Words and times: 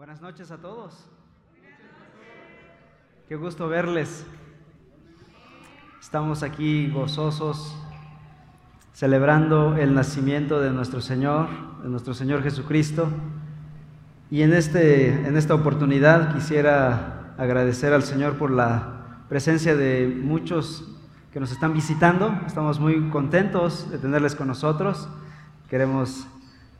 Buenas 0.00 0.22
noches 0.22 0.50
a 0.50 0.56
todos. 0.56 0.94
Qué 3.28 3.36
gusto 3.36 3.68
verles. 3.68 4.24
Estamos 6.00 6.42
aquí 6.42 6.88
gozosos 6.88 7.76
celebrando 8.94 9.76
el 9.76 9.92
nacimiento 9.92 10.58
de 10.58 10.70
nuestro 10.70 11.02
Señor, 11.02 11.48
de 11.82 11.90
nuestro 11.90 12.14
Señor 12.14 12.42
Jesucristo. 12.42 13.10
Y 14.30 14.40
en, 14.40 14.54
este, 14.54 15.08
en 15.28 15.36
esta 15.36 15.54
oportunidad 15.54 16.32
quisiera 16.32 17.34
agradecer 17.36 17.92
al 17.92 18.02
Señor 18.02 18.38
por 18.38 18.50
la 18.50 19.26
presencia 19.28 19.76
de 19.76 20.08
muchos 20.08 20.96
que 21.30 21.40
nos 21.40 21.52
están 21.52 21.74
visitando. 21.74 22.40
Estamos 22.46 22.80
muy 22.80 23.10
contentos 23.10 23.90
de 23.90 23.98
tenerles 23.98 24.34
con 24.34 24.46
nosotros. 24.46 25.10
Queremos 25.68 26.26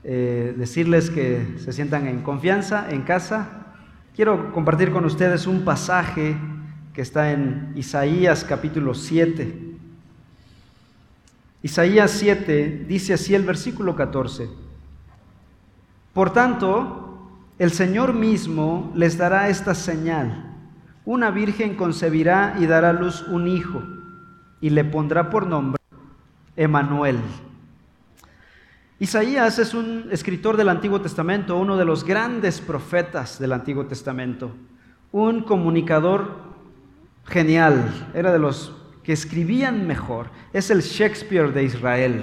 eh, 0.02 0.54
decirles 0.56 1.10
que 1.10 1.56
se 1.58 1.72
sientan 1.72 2.06
en 2.06 2.22
confianza 2.22 2.90
en 2.90 3.02
casa. 3.02 3.66
Quiero 4.16 4.52
compartir 4.52 4.92
con 4.92 5.04
ustedes 5.04 5.46
un 5.46 5.62
pasaje 5.62 6.36
que 6.95 7.02
está 7.02 7.32
en 7.32 7.72
Isaías 7.77 8.44
capítulo 8.44 8.94
7. 8.94 9.77
Isaías 11.62 12.10
7 12.12 12.86
dice 12.88 13.12
así 13.12 13.34
el 13.34 13.44
versículo 13.44 13.94
14. 13.94 14.48
Por 16.14 16.32
tanto, 16.32 17.28
el 17.58 17.70
Señor 17.70 18.14
mismo 18.14 18.91
les 18.94 19.19
dará 19.19 19.50
esta 19.50 19.74
señal. 19.74 20.56
Una 21.05 21.30
virgen 21.30 21.74
concebirá 21.74 22.56
y 22.58 22.66
dará 22.66 22.91
a 22.91 22.94
luz 22.94 23.22
un 23.28 23.48
hijo 23.48 23.82
y 24.62 24.70
le 24.70 24.84
pondrá 24.84 25.28
por 25.28 25.46
nombre 25.46 25.80
Emanuel 26.56 27.19
Isaías 29.00 29.59
es 29.59 29.72
un 29.72 30.09
escritor 30.10 30.59
del 30.59 30.68
Antiguo 30.68 31.00
Testamento, 31.00 31.56
uno 31.56 31.78
de 31.78 31.86
los 31.86 32.04
grandes 32.04 32.60
profetas 32.60 33.38
del 33.38 33.54
Antiguo 33.54 33.86
Testamento, 33.86 34.50
un 35.10 35.42
comunicador 35.42 36.34
genial, 37.25 38.10
era 38.12 38.30
de 38.30 38.38
los 38.38 38.77
que 39.02 39.14
escribían 39.14 39.86
mejor, 39.86 40.28
es 40.52 40.70
el 40.70 40.83
Shakespeare 40.83 41.50
de 41.50 41.64
Israel. 41.64 42.22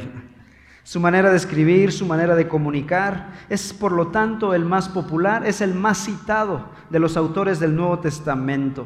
Su 0.83 0.99
manera 0.99 1.31
de 1.31 1.37
escribir, 1.37 1.91
su 1.91 2.05
manera 2.05 2.35
de 2.35 2.47
comunicar, 2.47 3.33
es 3.49 3.73
por 3.73 3.91
lo 3.91 4.09
tanto 4.09 4.53
el 4.53 4.63
más 4.63 4.87
popular, 4.87 5.47
es 5.47 5.61
el 5.61 5.73
más 5.73 6.05
citado 6.05 6.69
de 6.91 6.99
los 6.99 7.17
autores 7.17 7.59
del 7.59 7.75
Nuevo 7.75 7.97
Testamento. 7.97 8.85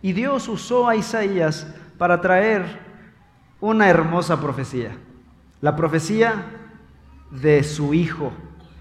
Y 0.00 0.14
Dios 0.14 0.48
usó 0.48 0.88
a 0.88 0.96
Isaías 0.96 1.66
para 1.98 2.22
traer 2.22 2.64
una 3.60 3.90
hermosa 3.90 4.40
profecía. 4.40 4.96
La 5.60 5.76
profecía 5.76 6.65
de 7.30 7.62
su 7.62 7.94
Hijo. 7.94 8.32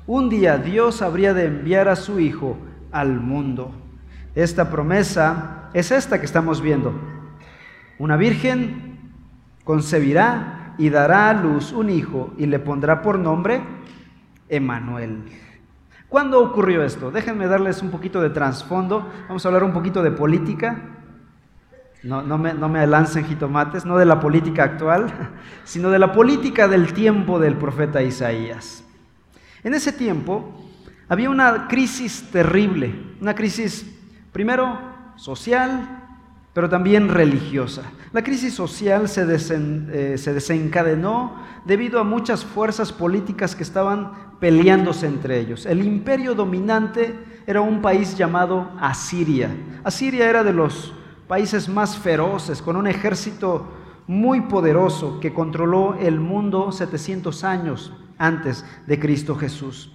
Un 0.07 0.29
día 0.29 0.57
Dios 0.57 1.01
habría 1.01 1.33
de 1.33 1.45
enviar 1.45 1.87
a 1.87 1.95
su 1.95 2.19
Hijo 2.19 2.57
al 2.91 3.19
mundo. 3.19 3.71
Esta 4.35 4.69
promesa 4.69 5.69
es 5.73 5.91
esta 5.91 6.19
que 6.19 6.25
estamos 6.25 6.61
viendo. 6.61 6.93
Una 7.97 8.17
virgen 8.17 8.99
concebirá 9.63 10.73
y 10.77 10.89
dará 10.89 11.29
a 11.29 11.33
luz 11.33 11.71
un 11.71 11.89
hijo 11.89 12.33
y 12.37 12.45
le 12.45 12.59
pondrá 12.59 13.01
por 13.01 13.17
nombre 13.17 13.61
Emanuel. 14.49 15.23
¿Cuándo 16.09 16.41
ocurrió 16.41 16.83
esto? 16.83 17.11
Déjenme 17.11 17.47
darles 17.47 17.81
un 17.81 17.89
poquito 17.89 18.21
de 18.21 18.29
trasfondo. 18.29 19.09
Vamos 19.27 19.45
a 19.45 19.49
hablar 19.49 19.63
un 19.63 19.73
poquito 19.73 20.03
de 20.03 20.11
política. 20.11 20.94
No, 22.03 22.21
no, 22.21 22.37
me, 22.37 22.53
no 22.53 22.69
me 22.69 22.85
lancen 22.85 23.25
jitomates, 23.25 23.85
no 23.85 23.97
de 23.97 24.05
la 24.05 24.19
política 24.19 24.63
actual, 24.63 25.07
sino 25.63 25.89
de 25.89 25.99
la 25.99 26.11
política 26.11 26.67
del 26.67 26.93
tiempo 26.93 27.39
del 27.39 27.55
profeta 27.55 28.03
Isaías. 28.03 28.83
En 29.63 29.73
ese 29.73 29.91
tiempo 29.91 30.63
había 31.07 31.29
una 31.29 31.67
crisis 31.67 32.29
terrible, 32.31 32.93
una 33.19 33.33
crisis 33.33 33.85
primero 34.31 34.77
social, 35.15 36.03
pero 36.53 36.69
también 36.69 37.09
religiosa. 37.09 37.83
La 38.13 38.23
crisis 38.23 38.53
social 38.53 39.09
se, 39.09 39.23
eh, 39.23 40.17
se, 40.17 40.33
desencadenó 40.33 41.35
debido 41.65 41.99
a 41.99 42.03
muchas 42.03 42.45
fuerzas 42.45 42.93
políticas 42.93 43.55
que 43.55 43.63
estaban 43.63 44.37
peleándose 44.39 45.05
entre 45.05 45.39
ellos. 45.39 45.65
El 45.65 45.83
imperio 45.83 46.33
dominante 46.33 47.13
era 47.45 47.59
un 47.59 47.81
país 47.81 48.15
llamado 48.17 48.71
Asiria. 48.79 49.49
Asiria 49.83 50.29
era 50.29 50.43
de 50.43 50.53
los 50.53 50.93
países 51.27 51.67
más 51.69 51.97
feroces, 51.97 52.61
con 52.61 52.75
un 52.75 52.87
ejército 52.87 53.65
muy 54.07 54.41
poderoso 54.41 55.19
que 55.19 55.33
controló 55.33 55.95
el 55.95 56.19
mundo 56.19 56.71
700 56.71 57.43
años 57.43 57.93
antes 58.17 58.65
de 58.85 58.99
Cristo 58.99 59.35
Jesús. 59.35 59.91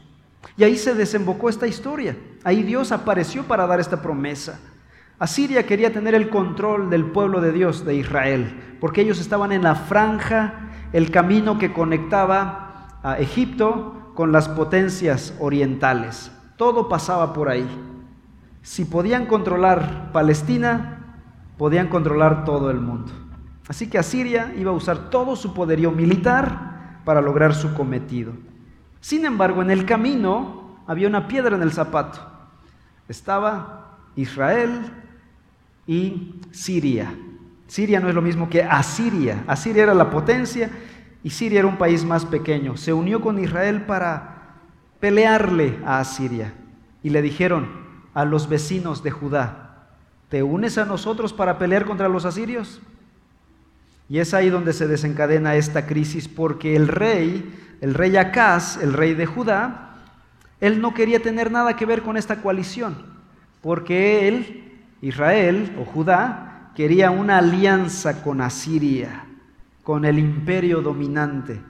Y 0.57 0.65
ahí 0.65 0.77
se 0.77 0.95
desembocó 0.95 1.49
esta 1.49 1.67
historia. 1.67 2.17
Ahí 2.45 2.63
Dios 2.63 2.93
apareció 2.93 3.45
para 3.45 3.67
dar 3.67 3.81
esta 3.81 4.03
promesa. 4.03 4.59
Asiria 5.19 5.67
quería 5.67 5.93
tener 5.93 6.15
el 6.15 6.31
control 6.31 6.89
del 6.89 7.05
pueblo 7.05 7.41
de 7.41 7.53
Dios, 7.53 7.85
de 7.85 7.95
Israel, 7.95 8.77
porque 8.81 9.03
ellos 9.03 9.21
estaban 9.21 9.53
en 9.53 9.63
la 9.63 9.75
franja, 9.75 10.71
el 10.93 11.11
camino 11.11 11.59
que 11.59 11.73
conectaba 11.73 12.99
a 13.03 13.19
Egipto 13.19 14.13
con 14.15 14.33
las 14.33 14.49
potencias 14.49 15.35
orientales. 15.39 16.33
Todo 16.57 16.89
pasaba 16.89 17.33
por 17.33 17.49
ahí. 17.49 17.69
Si 18.63 18.85
podían 18.85 19.27
controlar 19.27 20.11
Palestina, 20.13 21.00
podían 21.61 21.89
controlar 21.89 22.47
todo 22.47 22.71
el 22.71 22.81
mundo. 22.81 23.13
Así 23.69 23.91
que 23.91 23.99
Asiria 23.99 24.51
iba 24.57 24.71
a 24.71 24.75
usar 24.75 25.11
todo 25.11 25.37
su 25.37 25.53
poderío 25.53 25.91
militar 25.93 27.03
para 27.05 27.21
lograr 27.21 27.55
su 27.55 27.75
cometido. 27.75 28.33
Sin 29.03 29.27
embargo, 29.27 29.61
en 29.61 29.71
el 29.71 29.85
camino 29.85 30.79
había 30.87 31.07
una 31.07 31.29
piedra 31.29 31.57
en 31.57 31.61
el 31.61 31.71
zapato. 31.71 32.19
Estaba 33.09 33.99
Israel 34.17 34.91
y 35.87 36.41
Siria. 36.51 37.15
Siria 37.67 38.01
no 38.01 38.09
es 38.09 38.15
lo 38.15 38.23
mismo 38.23 38.49
que 38.49 38.63
Asiria. 38.63 39.45
Asiria 39.47 39.83
era 39.83 39.93
la 39.93 40.09
potencia 40.09 40.71
y 41.23 41.29
Siria 41.29 41.59
era 41.59 41.69
un 41.69 41.77
país 41.77 42.07
más 42.07 42.25
pequeño. 42.25 42.79
Se 42.79 42.95
unió 42.95 43.21
con 43.21 43.39
Israel 43.39 43.83
para 43.83 44.55
pelearle 44.99 45.79
a 45.85 45.99
Asiria. 45.99 46.55
Y 47.03 47.11
le 47.11 47.21
dijeron 47.21 47.69
a 48.15 48.25
los 48.25 48.49
vecinos 48.49 49.03
de 49.03 49.11
Judá, 49.11 49.70
¿Te 50.31 50.45
unes 50.45 50.79
a 50.79 50.85
nosotros 50.85 51.33
para 51.33 51.59
pelear 51.59 51.85
contra 51.85 52.09
los 52.09 52.25
asirios? 52.25 52.81
Y 54.09 54.19
es 54.19 54.33
ahí 54.33 54.49
donde 54.49 54.73
se 54.73 54.87
desencadena 54.87 55.57
esta 55.57 55.87
crisis 55.87 56.29
porque 56.29 56.77
el 56.77 56.89
rey, 56.89 57.53
el 57.81 57.95
rey 57.95 58.17
Acaz, 58.17 58.81
el 58.81 58.93
rey 58.93 59.15
de 59.15 59.27
Judá, 59.27 59.97
él 60.61 60.81
no 60.81 60.95
quería 60.95 61.21
tener 61.21 61.51
nada 61.51 61.75
que 61.75 61.85
ver 61.85 62.03
con 62.03 62.17
esta 62.17 62.43
coalición, 62.43 62.97
porque 63.61 64.29
él, 64.29 64.73
Israel 65.01 65.77
o 65.81 65.85
Judá, 65.85 66.71
quería 66.77 67.11
una 67.11 67.39
alianza 67.39 68.23
con 68.23 68.41
Asiria, 68.41 69.27
con 69.83 70.05
el 70.05 70.19
imperio 70.19 70.81
dominante, 70.81 71.61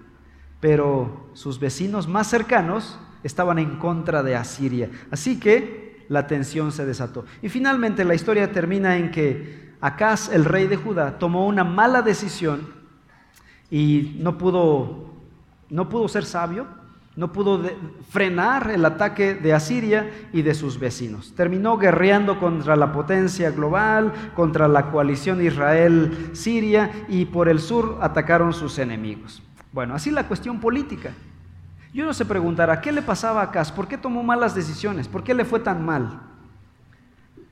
pero 0.60 1.30
sus 1.32 1.58
vecinos 1.58 2.08
más 2.08 2.26
cercanos 2.28 2.98
estaban 3.22 3.58
en 3.58 3.76
contra 3.78 4.22
de 4.22 4.36
Asiria. 4.36 4.90
Así 5.10 5.40
que 5.40 5.89
la 6.10 6.26
tensión 6.26 6.72
se 6.72 6.84
desató. 6.84 7.24
Y 7.40 7.48
finalmente 7.48 8.04
la 8.04 8.16
historia 8.16 8.50
termina 8.50 8.96
en 8.96 9.12
que 9.12 9.70
Acaz, 9.80 10.28
el 10.30 10.44
rey 10.44 10.66
de 10.66 10.76
Judá, 10.76 11.18
tomó 11.18 11.46
una 11.46 11.62
mala 11.64 12.02
decisión 12.02 12.68
y 13.70 14.16
no 14.18 14.36
pudo, 14.36 15.14
no 15.70 15.88
pudo 15.88 16.08
ser 16.08 16.24
sabio, 16.24 16.66
no 17.14 17.32
pudo 17.32 17.62
frenar 18.08 18.72
el 18.72 18.84
ataque 18.84 19.34
de 19.36 19.54
Asiria 19.54 20.10
y 20.32 20.42
de 20.42 20.54
sus 20.54 20.80
vecinos. 20.80 21.32
Terminó 21.36 21.78
guerreando 21.78 22.40
contra 22.40 22.74
la 22.74 22.92
potencia 22.92 23.52
global, 23.52 24.12
contra 24.34 24.66
la 24.66 24.90
coalición 24.90 25.40
Israel-Siria 25.40 26.90
y 27.08 27.26
por 27.26 27.48
el 27.48 27.60
sur 27.60 27.98
atacaron 28.00 28.52
sus 28.52 28.80
enemigos. 28.80 29.42
Bueno, 29.72 29.94
así 29.94 30.10
la 30.10 30.26
cuestión 30.26 30.58
política. 30.58 31.12
Y 31.92 32.00
uno 32.00 32.14
se 32.14 32.24
preguntará, 32.24 32.80
¿qué 32.80 32.92
le 32.92 33.02
pasaba 33.02 33.40
a 33.40 33.44
Acaz? 33.44 33.72
¿Por 33.72 33.88
qué 33.88 33.98
tomó 33.98 34.22
malas 34.22 34.54
decisiones? 34.54 35.08
¿Por 35.08 35.24
qué 35.24 35.34
le 35.34 35.44
fue 35.44 35.58
tan 35.58 35.84
mal? 35.84 36.20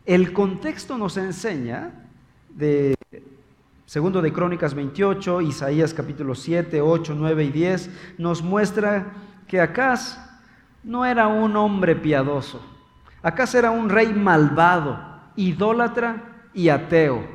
El 0.07 0.33
contexto 0.33 0.97
nos 0.97 1.17
enseña 1.17 1.91
de 2.49 2.95
segundo 3.85 4.23
de 4.23 4.33
Crónicas 4.33 4.75
28, 4.75 5.41
Isaías 5.41 5.93
capítulo 5.93 6.35
7, 6.35 6.81
8, 6.81 7.15
9 7.17 7.45
y 7.45 7.51
10, 7.51 7.91
nos 8.19 8.43
muestra 8.43 9.13
que 9.49 9.61
Acaz 9.61 10.19
no 10.85 11.05
era 11.05 11.27
un 11.27 11.57
hombre 11.57 11.97
piadoso. 11.97 12.65
Acaz 13.23 13.57
era 13.57 13.73
un 13.73 13.89
rey 13.89 14.13
malvado, 14.15 15.01
idólatra 15.35 16.51
y 16.55 16.69
ateo. 16.69 17.27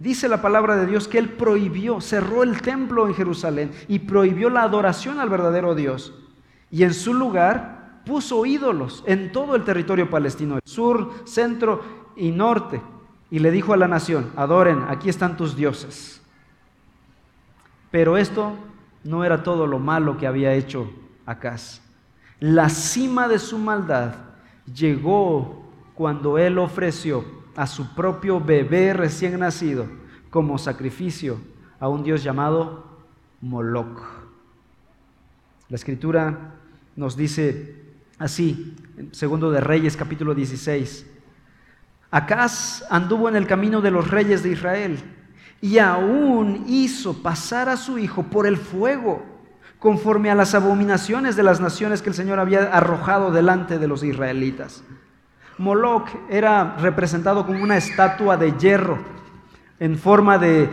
Dice 0.00 0.28
la 0.28 0.42
palabra 0.42 0.76
de 0.76 0.86
Dios 0.86 1.06
que 1.06 1.18
él 1.18 1.28
prohibió, 1.28 2.00
cerró 2.00 2.42
el 2.42 2.60
templo 2.60 3.06
en 3.06 3.14
Jerusalén 3.14 3.70
y 3.86 4.00
prohibió 4.00 4.50
la 4.50 4.62
adoración 4.62 5.20
al 5.20 5.28
verdadero 5.28 5.74
Dios 5.76 6.19
y 6.70 6.84
en 6.84 6.94
su 6.94 7.14
lugar 7.14 8.02
puso 8.04 8.46
ídolos 8.46 9.02
en 9.06 9.32
todo 9.32 9.54
el 9.54 9.64
territorio 9.64 10.08
palestino, 10.08 10.58
sur, 10.64 11.10
centro 11.24 11.82
y 12.16 12.30
norte, 12.30 12.80
y 13.30 13.38
le 13.38 13.50
dijo 13.50 13.72
a 13.72 13.76
la 13.76 13.88
nación, 13.88 14.32
adoren, 14.36 14.84
aquí 14.88 15.08
están 15.08 15.36
tus 15.36 15.56
dioses. 15.56 16.20
Pero 17.90 18.16
esto 18.16 18.56
no 19.04 19.24
era 19.24 19.42
todo 19.42 19.66
lo 19.66 19.78
malo 19.78 20.16
que 20.16 20.26
había 20.26 20.52
hecho 20.54 20.90
Acaz. 21.26 21.80
La 22.38 22.68
cima 22.68 23.28
de 23.28 23.38
su 23.38 23.58
maldad 23.58 24.14
llegó 24.72 25.70
cuando 25.94 26.38
él 26.38 26.58
ofreció 26.58 27.24
a 27.56 27.66
su 27.66 27.94
propio 27.94 28.40
bebé 28.40 28.92
recién 28.94 29.38
nacido 29.38 29.86
como 30.30 30.58
sacrificio 30.58 31.38
a 31.78 31.88
un 31.88 32.02
Dios 32.02 32.22
llamado 32.22 32.84
Moloch. 33.40 34.00
La 35.68 35.76
escritura 35.76 36.54
nos 37.00 37.16
dice 37.16 37.76
así, 38.18 38.76
en 38.98 39.14
segundo 39.14 39.50
de 39.50 39.62
Reyes 39.62 39.96
capítulo 39.96 40.34
16, 40.34 41.06
Acaz 42.10 42.84
anduvo 42.90 43.26
en 43.26 43.36
el 43.36 43.46
camino 43.46 43.80
de 43.80 43.90
los 43.90 44.10
reyes 44.10 44.42
de 44.42 44.50
Israel 44.50 44.98
y 45.62 45.78
aún 45.78 46.64
hizo 46.68 47.22
pasar 47.22 47.70
a 47.70 47.78
su 47.78 47.96
hijo 47.96 48.24
por 48.24 48.46
el 48.46 48.58
fuego, 48.58 49.24
conforme 49.78 50.30
a 50.30 50.34
las 50.34 50.54
abominaciones 50.54 51.36
de 51.36 51.42
las 51.42 51.58
naciones 51.58 52.02
que 52.02 52.10
el 52.10 52.14
Señor 52.14 52.38
había 52.38 52.64
arrojado 52.64 53.30
delante 53.30 53.78
de 53.78 53.88
los 53.88 54.02
israelitas. 54.02 54.84
Moloch 55.56 56.10
era 56.28 56.76
representado 56.76 57.46
como 57.46 57.62
una 57.62 57.78
estatua 57.78 58.36
de 58.36 58.52
hierro 58.58 58.98
en 59.78 59.96
forma 59.96 60.36
de, 60.36 60.68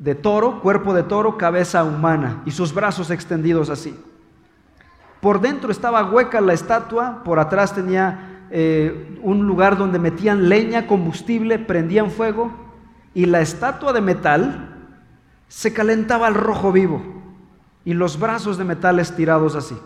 de 0.00 0.14
toro, 0.16 0.60
cuerpo 0.60 0.92
de 0.92 1.04
toro, 1.04 1.38
cabeza 1.38 1.84
humana 1.84 2.42
y 2.46 2.50
sus 2.50 2.74
brazos 2.74 3.12
extendidos 3.12 3.70
así. 3.70 3.96
Por 5.26 5.40
dentro 5.40 5.72
estaba 5.72 6.04
hueca 6.04 6.40
la 6.40 6.52
estatua, 6.52 7.24
por 7.24 7.40
atrás 7.40 7.74
tenía 7.74 8.46
eh, 8.48 9.18
un 9.24 9.44
lugar 9.44 9.76
donde 9.76 9.98
metían 9.98 10.48
leña, 10.48 10.86
combustible, 10.86 11.58
prendían 11.58 12.12
fuego 12.12 12.52
y 13.12 13.26
la 13.26 13.40
estatua 13.40 13.92
de 13.92 14.00
metal 14.00 14.92
se 15.48 15.72
calentaba 15.72 16.28
al 16.28 16.34
rojo 16.34 16.70
vivo 16.70 17.02
y 17.84 17.94
los 17.94 18.20
brazos 18.20 18.56
de 18.56 18.62
metal 18.62 19.00
estirados 19.00 19.56
así. 19.56 19.76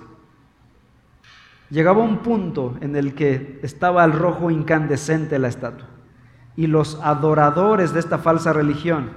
Llegaba 1.70 2.02
un 2.02 2.18
punto 2.18 2.76
en 2.82 2.94
el 2.94 3.14
que 3.14 3.60
estaba 3.62 4.02
al 4.02 4.12
rojo 4.12 4.50
incandescente 4.50 5.38
la 5.38 5.48
estatua 5.48 5.88
y 6.54 6.66
los 6.66 7.00
adoradores 7.02 7.94
de 7.94 8.00
esta 8.00 8.18
falsa 8.18 8.52
religión 8.52 9.08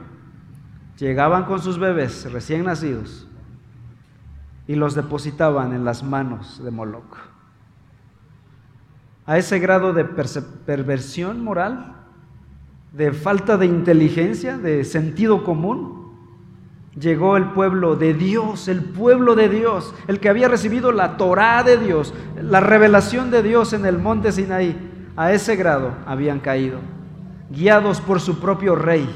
llegaban 0.97 1.43
con 1.43 1.61
sus 1.61 1.77
bebés 1.77 2.31
recién 2.31 2.63
nacidos 2.63 3.27
y 4.67 4.75
los 4.75 4.95
depositaban 4.95 5.73
en 5.73 5.85
las 5.85 6.03
manos 6.03 6.63
de 6.63 6.71
Moloch. 6.71 7.17
A 9.25 9.37
ese 9.37 9.59
grado 9.59 9.93
de 9.93 10.05
perversión 10.05 11.43
moral, 11.43 11.95
de 12.91 13.11
falta 13.11 13.57
de 13.57 13.65
inteligencia, 13.65 14.57
de 14.57 14.83
sentido 14.83 15.43
común, 15.43 16.03
llegó 16.99 17.37
el 17.37 17.45
pueblo 17.51 17.95
de 17.95 18.13
Dios, 18.13 18.67
el 18.67 18.83
pueblo 18.83 19.35
de 19.35 19.49
Dios, 19.49 19.93
el 20.07 20.19
que 20.19 20.29
había 20.29 20.47
recibido 20.47 20.91
la 20.91 21.17
Torá 21.17 21.63
de 21.63 21.77
Dios, 21.77 22.13
la 22.41 22.59
revelación 22.59 23.31
de 23.31 23.43
Dios 23.43 23.73
en 23.73 23.85
el 23.85 23.97
monte 23.97 24.31
Sinaí. 24.31 24.89
A 25.15 25.31
ese 25.31 25.55
grado 25.55 25.93
habían 26.05 26.39
caído, 26.39 26.79
guiados 27.49 28.01
por 28.01 28.19
su 28.19 28.39
propio 28.39 28.75
rey. 28.75 29.07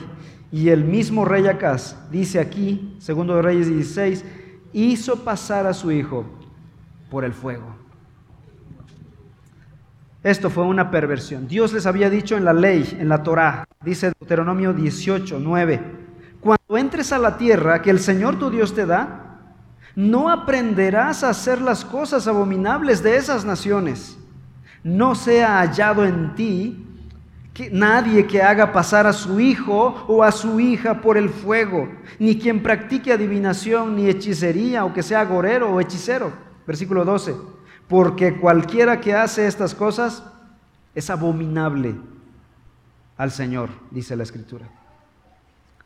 Y 0.51 0.69
el 0.69 0.85
mismo 0.85 1.25
rey 1.25 1.47
Acaz 1.47 2.09
dice 2.09 2.39
aquí, 2.39 2.95
segundo 2.99 3.35
de 3.35 3.41
Reyes 3.41 3.67
16, 3.67 4.25
hizo 4.85 5.23
pasar 5.23 5.65
a 5.65 5.73
su 5.73 5.91
hijo 5.91 6.25
por 7.09 7.25
el 7.25 7.33
fuego. 7.33 7.75
Esto 10.23 10.49
fue 10.49 10.65
una 10.65 10.91
perversión. 10.91 11.47
Dios 11.47 11.73
les 11.73 11.85
había 11.85 12.09
dicho 12.09 12.35
en 12.35 12.45
la 12.45 12.53
ley, 12.53 12.97
en 12.99 13.09
la 13.09 13.23
Torá, 13.23 13.67
dice 13.83 14.11
Deuteronomio 14.19 14.73
18, 14.73 15.39
9, 15.39 15.81
cuando 16.41 16.77
entres 16.77 17.11
a 17.11 17.19
la 17.19 17.37
tierra 17.37 17.81
que 17.81 17.89
el 17.89 17.99
Señor 17.99 18.37
tu 18.37 18.49
Dios 18.49 18.75
te 18.75 18.85
da, 18.85 19.27
no 19.95 20.29
aprenderás 20.29 21.23
a 21.23 21.29
hacer 21.29 21.61
las 21.61 21.83
cosas 21.83 22.27
abominables 22.27 23.01
de 23.01 23.17
esas 23.17 23.45
naciones. 23.45 24.17
No 24.83 25.15
sea 25.15 25.59
hallado 25.59 26.05
en 26.05 26.35
ti 26.35 26.86
nadie 27.71 28.27
que 28.27 28.41
haga 28.41 28.71
pasar 28.71 29.07
a 29.07 29.13
su 29.13 29.39
hijo 29.39 30.05
o 30.07 30.23
a 30.23 30.31
su 30.31 30.59
hija 30.59 31.01
por 31.01 31.17
el 31.17 31.29
fuego, 31.29 31.89
ni 32.19 32.37
quien 32.37 32.61
practique 32.61 33.11
adivinación 33.11 33.95
ni 33.95 34.07
hechicería 34.07 34.85
o 34.85 34.93
que 34.93 35.03
sea 35.03 35.25
gorero 35.25 35.71
o 35.73 35.79
hechicero. 35.81 36.31
Versículo 36.65 37.05
12. 37.05 37.35
Porque 37.87 38.37
cualquiera 38.39 38.99
que 38.99 39.13
hace 39.13 39.47
estas 39.47 39.73
cosas 39.73 40.23
es 40.93 41.09
abominable 41.09 41.95
al 43.17 43.31
Señor, 43.31 43.69
dice 43.91 44.15
la 44.15 44.23
Escritura. 44.23 44.67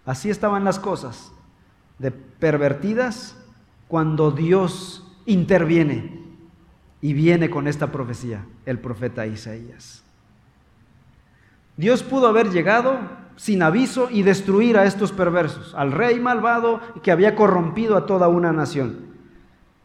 Así 0.06 0.30
estaban 0.30 0.64
las 0.64 0.80
cosas, 0.80 1.32
de 2.00 2.12
pervertidas 2.12 3.36
cuando 3.88 4.32
Dios 4.32 5.08
interviene 5.26 6.22
y 7.02 7.14
viene 7.14 7.50
con 7.50 7.68
esta 7.68 7.92
profecía, 7.92 8.46
el 8.66 8.80
profeta 8.80 9.28
Isaías. 9.28 10.04
Dios 11.78 12.04
pudo 12.04 12.28
haber 12.28 12.52
llegado 12.52 13.00
sin 13.36 13.64
aviso 13.64 14.10
y 14.12 14.24
destruir 14.24 14.78
a 14.78 14.86
estos 14.86 15.12
perversos, 15.12 15.74
al 15.76 15.92
rey 15.92 16.20
malvado 16.20 16.80
que 17.02 17.12
había 17.12 17.36
corrompido 17.36 17.98
a 17.98 18.06
toda 18.06 18.28
una 18.28 18.52
nación. 18.52 19.08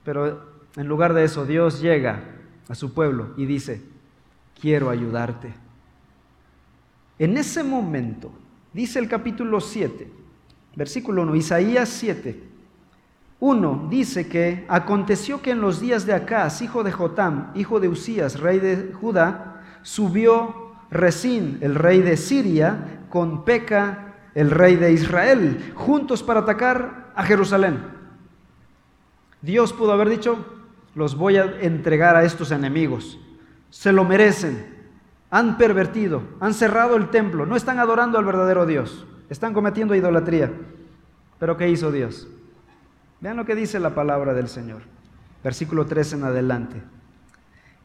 Pero 0.05 0.45
en 0.77 0.87
lugar 0.87 1.15
de 1.15 1.25
eso, 1.25 1.47
Dios 1.47 1.81
llega 1.81 2.23
a 2.69 2.75
su 2.75 2.93
pueblo 2.93 3.31
y 3.37 3.47
dice, 3.47 3.83
quiero 4.61 4.91
ayudarte. 4.91 5.55
En 7.19 7.37
ese 7.37 7.63
momento, 7.63 8.31
dice 8.73 8.99
el 8.99 9.09
capítulo 9.09 9.61
7, 9.61 10.11
versículo 10.75 11.23
1, 11.23 11.35
Isaías 11.37 11.89
7, 11.89 12.43
1 13.41 13.89
dice 13.91 14.29
que 14.29 14.65
aconteció 14.69 15.43
que 15.43 15.51
en 15.51 15.61
los 15.61 15.81
días 15.81 16.07
de 16.07 16.15
Acaz, 16.15 16.63
hijo 16.63 16.83
de 16.83 16.93
Jotam, 16.93 17.53
hijo 17.55 17.81
de 17.81 17.89
Usías, 17.89 18.41
rey 18.41 18.59
de 18.59 18.93
Judá, 18.93 19.63
subió 19.83 20.66
Resín, 20.91 21.59
el 21.61 21.75
rey 21.75 22.01
de 22.01 22.17
Siria, 22.17 23.03
con 23.09 23.45
Peca, 23.45 24.15
el 24.35 24.51
rey 24.51 24.77
de 24.77 24.93
Israel, 24.93 25.73
juntos 25.75 26.23
para 26.23 26.41
atacar 26.41 27.13
a 27.15 27.25
Jerusalén. 27.25 27.81
Dios 29.43 29.73
pudo 29.73 29.93
haber 29.93 30.09
dicho, 30.09 30.45
los 30.95 31.17
voy 31.17 31.37
a 31.37 31.45
entregar 31.61 32.17
a 32.17 32.25
estos 32.25 32.51
enemigos. 32.51 33.19
Se 33.71 33.93
lo 33.93 34.05
merecen. 34.05 34.75
Han 35.31 35.59
pervertido, 35.59 36.23
han 36.41 36.55
cerrado 36.55 36.97
el 36.97 37.11
templo, 37.11 37.47
no 37.47 37.57
están 37.57 37.79
adorando 37.79 38.19
al 38.19 38.25
verdadero 38.25 38.65
Dios, 38.65 39.07
están 39.29 39.55
cometiendo 39.55 39.95
idolatría. 39.95 40.53
Pero 41.39 41.57
¿qué 41.57 41.69
hizo 41.69 41.91
Dios? 41.91 42.29
Vean 43.21 43.37
lo 43.37 43.45
que 43.45 43.55
dice 43.55 43.81
la 43.81 43.95
palabra 43.95 44.35
del 44.35 44.49
Señor. 44.49 44.83
Versículo 45.43 45.87
3 45.87 46.15
en 46.15 46.25
adelante. 46.25 46.83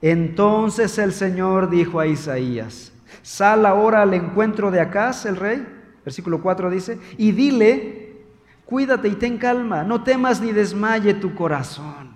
Entonces 0.02 0.98
el 0.98 1.14
Señor 1.14 1.70
dijo 1.70 2.00
a 2.00 2.08
Isaías, 2.08 2.92
sal 3.22 3.66
ahora 3.66 4.02
al 4.02 4.14
encuentro 4.14 4.72
de 4.72 4.82
Acaz, 4.82 5.26
el 5.26 5.36
rey, 5.36 5.66
versículo 6.04 6.42
4 6.42 6.72
dice, 6.72 7.00
y 7.18 7.32
dile, 7.32 8.24
cuídate 8.66 9.08
y 9.08 9.16
ten 9.16 9.38
calma, 9.38 9.84
no 9.84 10.04
temas 10.04 10.42
ni 10.42 10.52
desmaye 10.52 11.14
tu 11.14 11.36
corazón. 11.36 12.16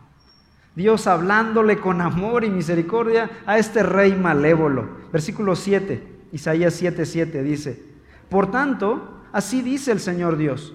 Dios 0.76 1.08
hablándole 1.08 1.78
con 1.78 2.02
amor 2.02 2.44
y 2.44 2.50
misericordia 2.50 3.30
a 3.46 3.58
este 3.60 3.82
rey 3.84 4.14
malévolo. 4.14 4.90
Versículo 5.14 5.56
7, 5.56 6.28
Isaías 6.32 6.74
7, 6.74 7.06
7 7.06 7.44
dice, 7.44 7.82
por 8.30 8.50
tanto, 8.50 9.22
así 9.32 9.62
dice 9.62 9.92
el 9.92 10.00
Señor 10.00 10.38
Dios, 10.38 10.74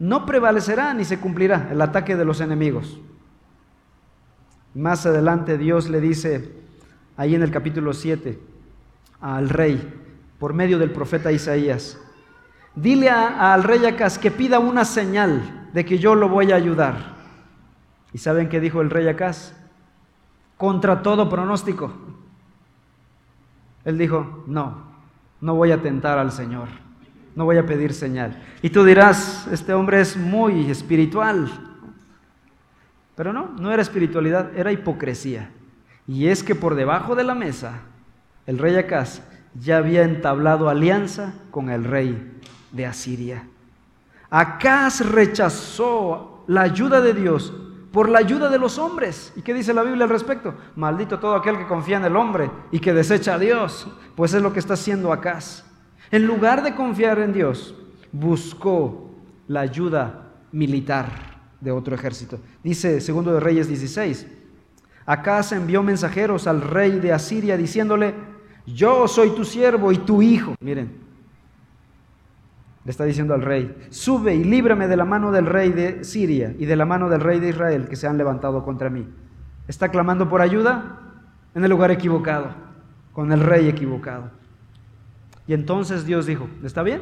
no 0.00 0.26
prevalecerá 0.26 0.92
ni 0.92 1.04
se 1.04 1.18
cumplirá 1.20 1.68
el 1.70 1.80
ataque 1.80 2.16
de 2.16 2.24
los 2.24 2.40
enemigos 2.40 3.00
más 4.76 5.06
adelante 5.06 5.58
Dios 5.58 5.88
le 5.88 6.00
dice, 6.00 6.52
ahí 7.16 7.34
en 7.34 7.42
el 7.42 7.50
capítulo 7.50 7.92
7, 7.92 8.38
al 9.20 9.48
rey, 9.48 9.92
por 10.38 10.52
medio 10.52 10.78
del 10.78 10.90
profeta 10.90 11.32
Isaías, 11.32 11.98
dile 12.74 13.08
al 13.08 13.64
rey 13.64 13.84
Acaz 13.86 14.18
que 14.18 14.30
pida 14.30 14.58
una 14.58 14.84
señal 14.84 15.70
de 15.72 15.84
que 15.84 15.98
yo 15.98 16.14
lo 16.14 16.28
voy 16.28 16.52
a 16.52 16.56
ayudar. 16.56 17.16
¿Y 18.12 18.18
saben 18.18 18.48
qué 18.48 18.60
dijo 18.60 18.82
el 18.82 18.90
rey 18.90 19.08
Acaz? 19.08 19.54
Contra 20.58 21.02
todo 21.02 21.28
pronóstico. 21.28 21.92
Él 23.84 23.96
dijo, 23.96 24.44
no, 24.46 24.82
no 25.40 25.54
voy 25.54 25.72
a 25.72 25.80
tentar 25.80 26.18
al 26.18 26.32
Señor, 26.32 26.68
no 27.34 27.44
voy 27.44 27.56
a 27.56 27.64
pedir 27.64 27.94
señal. 27.94 28.42
Y 28.60 28.70
tú 28.70 28.84
dirás, 28.84 29.46
este 29.50 29.72
hombre 29.72 30.00
es 30.00 30.16
muy 30.16 30.70
espiritual, 30.70 31.75
pero 33.16 33.32
no, 33.32 33.48
no 33.58 33.72
era 33.72 33.82
espiritualidad, 33.82 34.56
era 34.56 34.70
hipocresía. 34.70 35.50
Y 36.06 36.28
es 36.28 36.44
que 36.44 36.54
por 36.54 36.74
debajo 36.76 37.16
de 37.16 37.24
la 37.24 37.34
mesa, 37.34 37.80
el 38.46 38.58
rey 38.58 38.76
Acaz 38.76 39.22
ya 39.54 39.78
había 39.78 40.02
entablado 40.02 40.68
alianza 40.68 41.34
con 41.50 41.70
el 41.70 41.84
rey 41.84 42.38
de 42.70 42.86
Asiria. 42.86 43.44
Acaz 44.28 45.00
rechazó 45.00 46.44
la 46.46 46.60
ayuda 46.62 47.00
de 47.00 47.14
Dios 47.14 47.52
por 47.90 48.10
la 48.10 48.18
ayuda 48.18 48.50
de 48.50 48.58
los 48.58 48.78
hombres. 48.78 49.32
¿Y 49.34 49.40
qué 49.40 49.54
dice 49.54 49.72
la 49.72 49.82
Biblia 49.82 50.04
al 50.04 50.10
respecto? 50.10 50.54
Maldito 50.76 51.18
todo 51.18 51.34
aquel 51.34 51.56
que 51.56 51.66
confía 51.66 51.96
en 51.96 52.04
el 52.04 52.16
hombre 52.16 52.50
y 52.70 52.78
que 52.78 52.92
desecha 52.92 53.34
a 53.34 53.38
Dios. 53.38 53.88
Pues 54.14 54.34
es 54.34 54.42
lo 54.42 54.52
que 54.52 54.58
está 54.58 54.74
haciendo 54.74 55.12
Acaz. 55.12 55.64
En 56.10 56.26
lugar 56.26 56.62
de 56.62 56.74
confiar 56.74 57.18
en 57.18 57.32
Dios, 57.32 57.74
buscó 58.12 59.10
la 59.48 59.60
ayuda 59.60 60.34
militar 60.52 61.25
de 61.60 61.70
otro 61.70 61.94
ejército. 61.94 62.38
Dice 62.62 63.00
segundo 63.00 63.32
de 63.32 63.40
Reyes 63.40 63.68
16, 63.68 64.26
acá 65.04 65.42
se 65.42 65.56
envió 65.56 65.82
mensajeros 65.82 66.46
al 66.46 66.60
rey 66.60 66.98
de 66.98 67.12
Asiria 67.12 67.56
diciéndole, 67.56 68.14
yo 68.66 69.06
soy 69.08 69.30
tu 69.30 69.44
siervo 69.44 69.92
y 69.92 69.98
tu 69.98 70.22
hijo. 70.22 70.54
Miren, 70.60 70.92
le 72.84 72.90
está 72.90 73.04
diciendo 73.04 73.34
al 73.34 73.42
rey, 73.42 73.88
sube 73.90 74.34
y 74.34 74.44
líbrame 74.44 74.86
de 74.86 74.96
la 74.96 75.04
mano 75.04 75.32
del 75.32 75.46
rey 75.46 75.72
de 75.72 76.04
Siria 76.04 76.54
y 76.58 76.66
de 76.66 76.76
la 76.76 76.84
mano 76.84 77.08
del 77.08 77.20
rey 77.20 77.40
de 77.40 77.48
Israel 77.48 77.88
que 77.88 77.96
se 77.96 78.06
han 78.06 78.16
levantado 78.16 78.64
contra 78.64 78.90
mí. 78.90 79.06
Está 79.66 79.88
clamando 79.88 80.28
por 80.28 80.40
ayuda 80.40 81.00
en 81.54 81.64
el 81.64 81.70
lugar 81.70 81.90
equivocado, 81.90 82.54
con 83.12 83.32
el 83.32 83.40
rey 83.40 83.68
equivocado. 83.68 84.30
Y 85.48 85.54
entonces 85.54 86.04
Dios 86.06 86.26
dijo, 86.26 86.48
¿está 86.62 86.82
bien? 86.82 87.00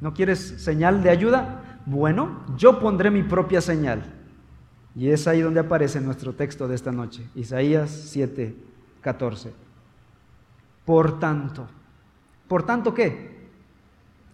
¿No 0.00 0.14
quieres 0.14 0.40
señal 0.40 1.02
de 1.02 1.10
ayuda? 1.10 1.69
Bueno, 1.86 2.44
yo 2.56 2.78
pondré 2.78 3.10
mi 3.10 3.22
propia 3.22 3.60
señal. 3.60 4.02
Y 4.94 5.10
es 5.10 5.26
ahí 5.26 5.40
donde 5.40 5.60
aparece 5.60 6.00
nuestro 6.00 6.32
texto 6.32 6.66
de 6.66 6.74
esta 6.74 6.90
noche, 6.90 7.26
Isaías 7.34 7.90
7, 7.90 8.54
14. 9.00 9.52
Por 10.84 11.18
tanto, 11.20 11.68
¿por 12.48 12.64
tanto 12.64 12.92
qué? 12.92 13.48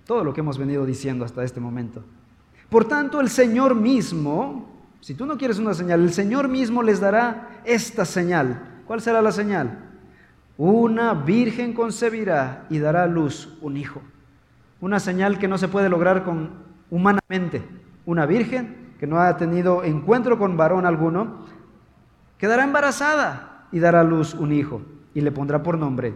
Todo 0.06 0.24
lo 0.24 0.32
que 0.32 0.40
hemos 0.40 0.56
venido 0.56 0.86
diciendo 0.86 1.24
hasta 1.24 1.44
este 1.44 1.60
momento. 1.60 2.02
Por 2.70 2.86
tanto, 2.86 3.20
el 3.20 3.28
Señor 3.28 3.74
mismo, 3.74 4.70
si 5.00 5.14
tú 5.14 5.26
no 5.26 5.36
quieres 5.36 5.58
una 5.58 5.74
señal, 5.74 6.00
el 6.02 6.12
Señor 6.12 6.48
mismo 6.48 6.82
les 6.82 7.00
dará 7.00 7.60
esta 7.64 8.04
señal. 8.04 8.82
¿Cuál 8.86 9.00
será 9.00 9.20
la 9.20 9.32
señal? 9.32 9.78
Una 10.56 11.12
virgen 11.12 11.74
concebirá 11.74 12.66
y 12.70 12.78
dará 12.78 13.02
a 13.02 13.06
luz 13.06 13.56
un 13.60 13.76
hijo. 13.76 14.00
Una 14.80 15.00
señal 15.00 15.38
que 15.38 15.48
no 15.48 15.58
se 15.58 15.68
puede 15.68 15.88
lograr 15.88 16.24
con 16.24 16.65
humanamente. 16.90 17.62
Una 18.05 18.26
virgen 18.26 18.95
que 18.99 19.07
no 19.07 19.21
ha 19.21 19.37
tenido 19.37 19.85
encuentro 19.85 20.38
con 20.38 20.57
varón 20.57 20.87
alguno, 20.87 21.47
quedará 22.38 22.64
embarazada 22.64 23.69
y 23.73 23.78
dará 23.78 24.00
a 24.00 24.05
luz 24.05 24.35
un 24.35 24.52
hijo 24.52 24.83
y 25.14 25.21
le 25.21 25.33
pondrá 25.33 25.62
por 25.62 25.78
nombre 25.78 26.14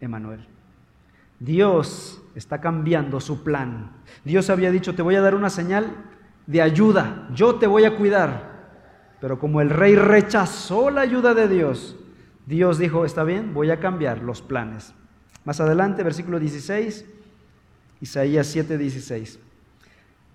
Emanuel. 0.00 0.46
Dios 1.38 2.22
está 2.34 2.60
cambiando 2.60 3.20
su 3.20 3.42
plan. 3.42 3.92
Dios 4.24 4.50
había 4.50 4.70
dicho, 4.70 4.94
te 4.94 5.02
voy 5.02 5.16
a 5.16 5.20
dar 5.20 5.34
una 5.34 5.50
señal 5.50 5.90
de 6.46 6.62
ayuda, 6.62 7.28
yo 7.34 7.56
te 7.56 7.66
voy 7.66 7.84
a 7.84 7.96
cuidar. 7.96 8.56
Pero 9.20 9.38
como 9.38 9.60
el 9.60 9.70
rey 9.70 9.96
rechazó 9.96 10.90
la 10.90 11.00
ayuda 11.00 11.34
de 11.34 11.48
Dios, 11.48 11.96
Dios 12.46 12.78
dijo, 12.78 13.04
está 13.04 13.24
bien, 13.24 13.54
voy 13.54 13.70
a 13.70 13.80
cambiar 13.80 14.22
los 14.22 14.42
planes. 14.42 14.94
Más 15.44 15.60
adelante, 15.60 16.02
versículo 16.02 16.38
16, 16.38 17.06
Isaías 18.00 18.46
7, 18.46 18.78
16. 18.78 19.38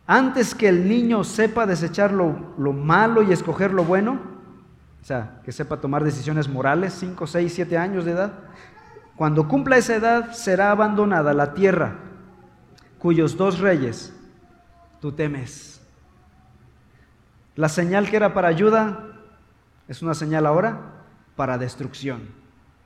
Antes 0.08 0.56
que 0.56 0.68
el 0.68 0.88
niño 0.88 1.24
sepa 1.24 1.66
desechar 1.66 2.12
lo, 2.12 2.54
lo 2.58 2.74
malo 2.74 3.22
y 3.22 3.32
escoger 3.32 3.74
lo 3.74 3.84
bueno, 3.84 4.20
o 5.02 5.06
sea, 5.06 5.40
que 5.44 5.52
sepa 5.52 5.78
tomar 5.78 6.04
decisiones 6.04 6.48
morales, 6.48 6.94
5, 7.00 7.26
6, 7.26 7.54
7 7.54 7.78
años 7.78 8.06
de 8.06 8.12
edad, 8.12 8.34
cuando 9.16 9.48
cumpla 9.48 9.78
esa 9.78 9.96
edad 9.96 10.32
será 10.34 10.72
abandonada 10.72 11.34
la 11.34 11.54
tierra 11.54 11.96
cuyos 13.02 13.36
dos 13.36 13.60
reyes 13.60 14.14
tú 15.00 15.12
temes. 15.12 15.82
La 17.56 17.68
señal 17.68 18.10
que 18.10 18.16
era 18.16 18.34
para 18.34 18.48
ayuda 18.48 19.08
es 19.88 20.02
una 20.02 20.14
señal 20.14 20.46
ahora 20.46 20.80
para 21.36 21.58
destrucción. 21.58 22.41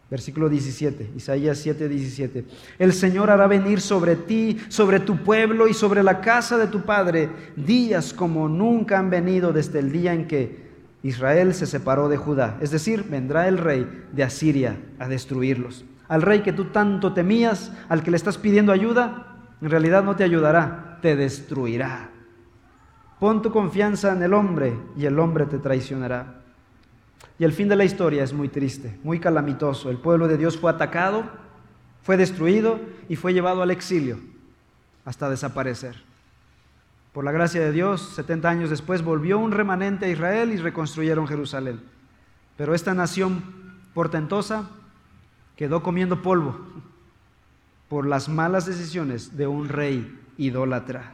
Versículo 0.09 0.49
17, 0.49 1.11
Isaías 1.15 1.57
7, 1.57 1.89
17. 1.89 2.45
El 2.77 2.93
Señor 2.93 3.31
hará 3.31 3.47
venir 3.47 3.81
sobre 3.81 4.15
ti, 4.15 4.57
sobre 4.69 4.99
tu 4.99 5.17
pueblo 5.17 5.67
y 5.67 5.73
sobre 5.73 6.03
la 6.03 6.21
casa 6.21 6.57
de 6.57 6.67
tu 6.67 6.81
padre 6.81 7.29
días 7.55 8.13
como 8.13 8.47
nunca 8.47 8.99
han 8.99 9.09
venido 9.09 9.51
desde 9.51 9.79
el 9.79 9.91
día 9.91 10.13
en 10.13 10.27
que 10.27 10.65
Israel 11.01 11.53
se 11.53 11.65
separó 11.65 12.07
de 12.07 12.17
Judá. 12.17 12.57
Es 12.61 12.71
decir, 12.71 13.03
vendrá 13.09 13.47
el 13.47 13.57
rey 13.57 13.87
de 14.11 14.23
Asiria 14.23 14.77
a 14.99 15.07
destruirlos 15.07 15.85
al 16.07 16.21
rey 16.21 16.41
que 16.41 16.53
tú 16.53 16.65
tanto 16.65 17.13
temías, 17.13 17.71
al 17.89 18.03
que 18.03 18.11
le 18.11 18.17
estás 18.17 18.37
pidiendo 18.37 18.71
ayuda, 18.71 19.37
en 19.61 19.69
realidad 19.69 20.03
no 20.03 20.15
te 20.15 20.23
ayudará, 20.23 20.99
te 21.01 21.15
destruirá. 21.15 22.11
Pon 23.19 23.41
tu 23.41 23.51
confianza 23.51 24.11
en 24.11 24.21
el 24.21 24.33
hombre 24.33 24.77
y 24.97 25.05
el 25.05 25.19
hombre 25.19 25.45
te 25.45 25.57
traicionará. 25.57 26.41
Y 27.37 27.43
el 27.43 27.51
fin 27.51 27.67
de 27.67 27.75
la 27.75 27.83
historia 27.83 28.23
es 28.23 28.33
muy 28.33 28.47
triste, 28.47 28.97
muy 29.03 29.19
calamitoso. 29.19 29.89
El 29.89 29.97
pueblo 29.97 30.27
de 30.27 30.37
Dios 30.37 30.57
fue 30.57 30.71
atacado, 30.71 31.25
fue 32.03 32.17
destruido 32.17 32.79
y 33.09 33.15
fue 33.15 33.33
llevado 33.33 33.61
al 33.61 33.71
exilio 33.71 34.19
hasta 35.03 35.29
desaparecer. 35.29 35.95
Por 37.13 37.23
la 37.23 37.31
gracia 37.31 37.61
de 37.61 37.71
Dios, 37.71 38.01
70 38.15 38.49
años 38.49 38.69
después 38.69 39.01
volvió 39.01 39.39
un 39.39 39.51
remanente 39.51 40.05
a 40.05 40.09
Israel 40.09 40.51
y 40.51 40.57
reconstruyeron 40.57 41.27
Jerusalén. 41.27 41.81
Pero 42.57 42.73
esta 42.73 42.93
nación 42.93 43.43
portentosa 43.93 44.69
quedó 45.55 45.81
comiendo 45.81 46.21
polvo 46.21 46.59
por 47.89 48.05
las 48.05 48.27
malas 48.27 48.65
decisiones 48.65 49.37
de 49.37 49.47
un 49.47 49.69
rey 49.69 50.19
idólatra. 50.37 51.13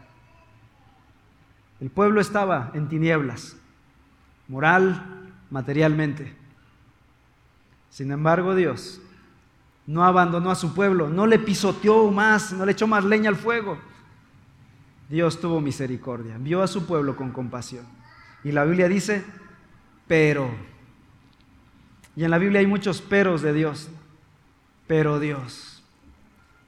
El 1.80 1.90
pueblo 1.90 2.22
estaba 2.22 2.72
en 2.74 2.88
tinieblas, 2.88 3.58
moral, 4.48 5.21
materialmente. 5.52 6.34
Sin 7.92 8.12
embargo, 8.12 8.56
Dios 8.56 9.00
no 9.86 10.04
abandonó 10.04 10.50
a 10.50 10.56
su 10.56 10.74
pueblo, 10.74 11.10
no 11.10 11.28
le 11.28 11.38
pisoteó 11.38 12.10
más, 12.10 12.54
no 12.54 12.66
le 12.66 12.72
echó 12.72 12.88
más 12.88 13.04
leña 13.04 13.30
al 13.30 13.36
fuego. 13.36 13.78
Dios 15.10 15.40
tuvo 15.40 15.62
misericordia, 15.62 16.38
vio 16.40 16.64
a 16.64 16.68
su 16.68 16.88
pueblo 16.88 17.16
con 17.16 17.32
compasión. 17.32 17.86
Y 18.44 18.52
la 18.52 18.66
Biblia 18.66 18.88
dice, 18.88 19.24
pero. 20.08 20.50
Y 22.16 22.24
en 22.24 22.32
la 22.32 22.40
Biblia 22.40 22.62
hay 22.62 22.68
muchos 22.68 23.02
peros 23.02 23.44
de 23.44 23.54
Dios 23.54 23.92
pero 24.92 25.22
Dios. 25.22 25.82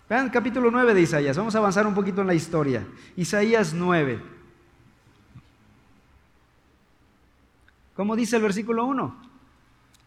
Vean 0.09 0.29
capítulo 0.29 0.71
9 0.71 0.93
de 0.93 1.01
Isaías, 1.01 1.35
vamos 1.35 1.55
a 1.55 1.57
avanzar 1.57 1.85
un 1.85 1.93
poquito 1.93 2.21
en 2.21 2.27
la 2.27 2.33
historia. 2.33 2.87
Isaías 3.17 3.73
9. 3.73 4.17
¿Cómo 7.95 8.15
dice 8.15 8.37
el 8.37 8.41
versículo 8.41 8.85
1? 8.85 9.15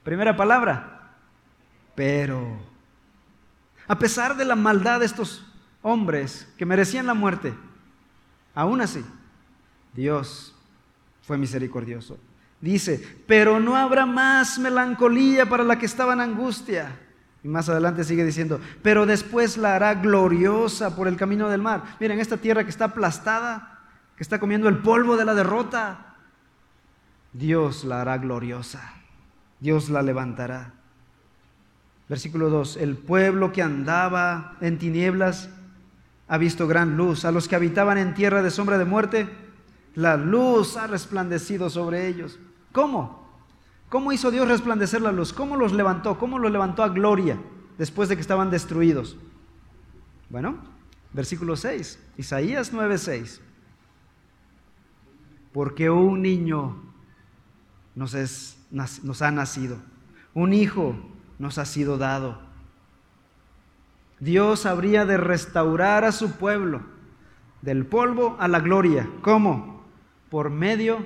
Primera 0.02 0.36
palabra, 0.36 1.12
pero. 1.94 2.58
A 3.88 3.98
pesar 3.98 4.36
de 4.36 4.44
la 4.44 4.56
maldad 4.56 5.00
de 5.00 5.06
estos 5.06 5.46
hombres 5.82 6.52
que 6.58 6.66
merecían 6.66 7.06
la 7.06 7.14
muerte, 7.14 7.54
aún 8.54 8.80
así, 8.80 9.04
Dios 9.92 10.54
fue 11.22 11.38
misericordioso. 11.38 12.18
Dice, 12.60 13.22
pero 13.28 13.60
no 13.60 13.76
habrá 13.76 14.06
más 14.06 14.58
melancolía 14.58 15.46
para 15.46 15.62
la 15.62 15.78
que 15.78 15.86
estaba 15.86 16.14
en 16.14 16.20
angustia 16.20 16.98
y 17.46 17.48
más 17.48 17.68
adelante 17.68 18.02
sigue 18.02 18.24
diciendo, 18.24 18.60
pero 18.82 19.06
después 19.06 19.56
la 19.56 19.76
hará 19.76 19.94
gloriosa 19.94 20.96
por 20.96 21.06
el 21.06 21.16
camino 21.16 21.48
del 21.48 21.62
mar. 21.62 21.84
Miren, 22.00 22.18
esta 22.18 22.38
tierra 22.38 22.64
que 22.64 22.70
está 22.70 22.86
aplastada, 22.86 23.78
que 24.16 24.24
está 24.24 24.40
comiendo 24.40 24.68
el 24.68 24.78
polvo 24.78 25.16
de 25.16 25.24
la 25.24 25.32
derrota, 25.32 26.05
Dios 27.36 27.84
la 27.84 28.00
hará 28.00 28.18
gloriosa. 28.18 28.94
Dios 29.60 29.90
la 29.90 30.02
levantará. 30.02 30.72
Versículo 32.08 32.50
2, 32.50 32.76
el 32.76 32.96
pueblo 32.96 33.52
que 33.52 33.62
andaba 33.62 34.56
en 34.60 34.78
tinieblas 34.78 35.50
ha 36.28 36.38
visto 36.38 36.66
gran 36.66 36.96
luz. 36.96 37.24
A 37.24 37.32
los 37.32 37.48
que 37.48 37.56
habitaban 37.56 37.98
en 37.98 38.14
tierra 38.14 38.42
de 38.42 38.50
sombra 38.50 38.78
de 38.78 38.84
muerte, 38.84 39.28
la 39.94 40.16
luz 40.16 40.76
ha 40.76 40.86
resplandecido 40.86 41.68
sobre 41.68 42.06
ellos. 42.06 42.38
¿Cómo? 42.72 43.26
¿Cómo 43.88 44.12
hizo 44.12 44.30
Dios 44.30 44.48
resplandecer 44.48 45.00
la 45.00 45.12
luz? 45.12 45.32
¿Cómo 45.32 45.56
los 45.56 45.72
levantó? 45.72 46.18
¿Cómo 46.18 46.38
los 46.38 46.52
levantó 46.52 46.82
a 46.82 46.88
gloria 46.88 47.38
después 47.76 48.08
de 48.08 48.16
que 48.16 48.20
estaban 48.20 48.50
destruidos? 48.50 49.16
Bueno, 50.28 50.56
versículo 51.12 51.56
6, 51.56 51.98
Isaías 52.16 52.72
9:6. 52.72 53.40
Porque 55.52 55.88
un 55.88 56.22
niño 56.22 56.85
nos, 57.96 59.22
ha 59.22 59.30
nacido, 59.30 59.78
un 60.34 60.52
hijo 60.52 60.94
nos 61.38 61.58
ha 61.58 61.64
sido 61.64 61.98
dado. 61.98 62.38
Dios 64.20 64.66
habría 64.66 65.04
de 65.04 65.16
restaurar 65.16 66.04
a 66.04 66.12
su 66.12 66.32
pueblo 66.32 66.82
del 67.62 67.84
polvo 67.86 68.36
a 68.38 68.48
la 68.48 68.60
gloria. 68.60 69.08
¿Cómo? 69.22 69.84
Por 70.30 70.50
medio 70.50 70.98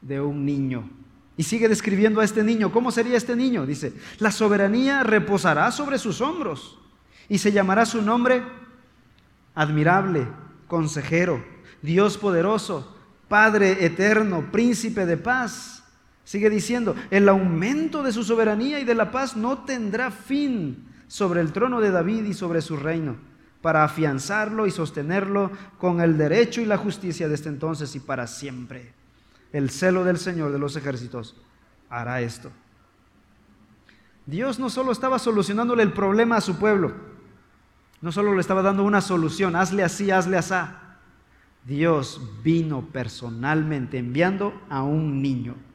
de 0.00 0.20
un 0.20 0.44
niño. 0.44 0.88
Y 1.36 1.44
sigue 1.44 1.68
describiendo 1.68 2.20
a 2.20 2.24
este 2.24 2.44
niño. 2.44 2.72
¿Cómo 2.72 2.90
sería 2.90 3.16
este 3.16 3.34
niño? 3.34 3.66
Dice, 3.66 3.92
la 4.18 4.30
soberanía 4.30 5.02
reposará 5.02 5.70
sobre 5.70 5.98
sus 5.98 6.20
hombros 6.20 6.78
y 7.28 7.38
se 7.38 7.52
llamará 7.52 7.86
su 7.86 8.02
nombre 8.02 8.42
admirable, 9.54 10.26
consejero, 10.66 11.44
Dios 11.82 12.18
poderoso, 12.18 12.94
Padre 13.28 13.84
eterno, 13.84 14.50
príncipe 14.50 15.04
de 15.04 15.16
paz. 15.16 15.77
Sigue 16.28 16.50
diciendo, 16.50 16.94
el 17.10 17.26
aumento 17.26 18.02
de 18.02 18.12
su 18.12 18.22
soberanía 18.22 18.78
y 18.78 18.84
de 18.84 18.94
la 18.94 19.10
paz 19.10 19.34
no 19.34 19.64
tendrá 19.64 20.10
fin 20.10 20.86
sobre 21.06 21.40
el 21.40 21.54
trono 21.54 21.80
de 21.80 21.90
David 21.90 22.26
y 22.26 22.34
sobre 22.34 22.60
su 22.60 22.76
reino, 22.76 23.16
para 23.62 23.82
afianzarlo 23.82 24.66
y 24.66 24.70
sostenerlo 24.70 25.50
con 25.78 26.02
el 26.02 26.18
derecho 26.18 26.60
y 26.60 26.66
la 26.66 26.76
justicia 26.76 27.30
desde 27.30 27.48
entonces 27.48 27.96
y 27.96 28.00
para 28.00 28.26
siempre. 28.26 28.92
El 29.54 29.70
celo 29.70 30.04
del 30.04 30.18
Señor 30.18 30.52
de 30.52 30.58
los 30.58 30.76
ejércitos 30.76 31.34
hará 31.88 32.20
esto. 32.20 32.50
Dios 34.26 34.58
no 34.58 34.68
solo 34.68 34.92
estaba 34.92 35.18
solucionándole 35.18 35.82
el 35.82 35.94
problema 35.94 36.36
a 36.36 36.42
su 36.42 36.58
pueblo, 36.58 36.92
no 38.02 38.12
solo 38.12 38.34
le 38.34 38.42
estaba 38.42 38.60
dando 38.60 38.82
una 38.82 39.00
solución, 39.00 39.56
hazle 39.56 39.82
así, 39.82 40.10
hazle 40.10 40.36
así. 40.36 40.54
Dios 41.64 42.20
vino 42.44 42.86
personalmente 42.92 43.96
enviando 43.96 44.52
a 44.68 44.82
un 44.82 45.22
niño. 45.22 45.67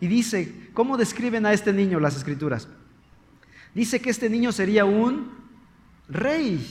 Y 0.00 0.06
dice, 0.06 0.70
¿cómo 0.74 0.96
describen 0.96 1.46
a 1.46 1.52
este 1.52 1.72
niño 1.72 2.00
las 2.00 2.16
escrituras? 2.16 2.68
Dice 3.74 4.00
que 4.00 4.10
este 4.10 4.30
niño 4.30 4.52
sería 4.52 4.84
un 4.84 5.30
rey. 6.08 6.66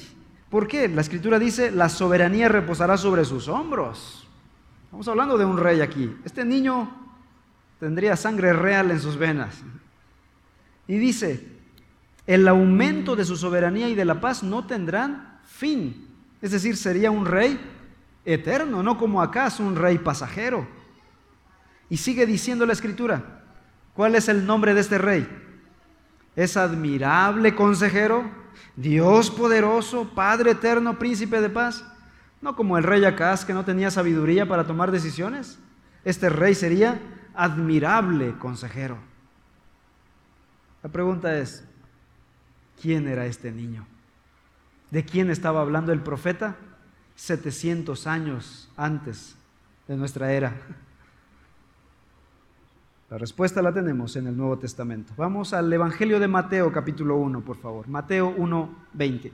¿Por 0.49 0.67
qué? 0.67 0.87
La 0.87 1.01
escritura 1.01 1.39
dice, 1.39 1.71
la 1.71 1.89
soberanía 1.89 2.47
reposará 2.47 2.97
sobre 2.97 3.25
sus 3.25 3.47
hombros. 3.47 4.27
Estamos 4.85 5.07
hablando 5.07 5.37
de 5.37 5.45
un 5.45 5.57
rey 5.57 5.81
aquí. 5.81 6.15
Este 6.23 6.45
niño 6.45 6.89
tendría 7.79 8.15
sangre 8.15 8.53
real 8.53 8.91
en 8.91 8.99
sus 8.99 9.17
venas. 9.17 9.61
Y 10.87 10.97
dice, 10.97 11.45
el 12.25 12.47
aumento 12.47 13.15
de 13.15 13.25
su 13.25 13.35
soberanía 13.35 13.89
y 13.89 13.95
de 13.95 14.05
la 14.05 14.21
paz 14.21 14.43
no 14.43 14.65
tendrán 14.65 15.39
fin. 15.43 16.07
Es 16.41 16.51
decir, 16.51 16.77
sería 16.77 17.11
un 17.11 17.25
rey 17.25 17.59
eterno, 18.25 18.83
no 18.83 18.97
como 18.97 19.21
acaso 19.21 19.63
un 19.63 19.75
rey 19.75 19.97
pasajero. 19.97 20.67
Y 21.89 21.97
sigue 21.97 22.25
diciendo 22.25 22.65
la 22.65 22.73
escritura, 22.73 23.41
¿cuál 23.93 24.15
es 24.15 24.27
el 24.27 24.45
nombre 24.45 24.73
de 24.73 24.81
este 24.81 24.97
rey? 24.97 25.27
Es 26.35 26.57
admirable 26.57 27.55
consejero, 27.55 28.29
Dios 28.75 29.31
poderoso, 29.31 30.09
Padre 30.13 30.51
eterno, 30.51 30.99
príncipe 30.99 31.41
de 31.41 31.49
paz. 31.49 31.83
No 32.41 32.55
como 32.55 32.77
el 32.77 32.83
rey 32.83 33.03
Acaz 33.05 33.43
que 33.43 33.53
no 33.53 33.65
tenía 33.65 33.89
sabiduría 33.89 34.47
para 34.47 34.65
tomar 34.65 34.91
decisiones. 34.91 35.57
Este 36.03 36.29
rey 36.29 36.53
sería 36.53 36.99
admirable 37.33 38.35
consejero. 38.37 38.97
La 40.83 40.89
pregunta 40.89 41.37
es, 41.37 41.63
¿quién 42.79 43.07
era 43.07 43.25
este 43.25 43.51
niño? 43.51 43.87
¿De 44.91 45.03
quién 45.03 45.29
estaba 45.29 45.61
hablando 45.61 45.91
el 45.91 46.01
profeta? 46.01 46.55
700 47.15 48.05
años 48.05 48.69
antes 48.77 49.35
de 49.87 49.97
nuestra 49.97 50.31
era. 50.31 50.53
La 53.09 53.17
respuesta 53.17 53.61
la 53.61 53.73
tenemos 53.73 54.17
en 54.17 54.27
el 54.27 54.35
Nuevo 54.35 54.57
Testamento. 54.57 55.13
Vamos 55.15 55.53
al 55.53 55.71
Evangelio 55.71 56.19
de 56.19 56.27
Mateo 56.27 56.73
capítulo 56.73 57.15
1, 57.15 57.39
por 57.39 57.55
favor. 57.55 57.87
Mateo 57.87 58.33
1, 58.35 58.75
20. 58.91 59.31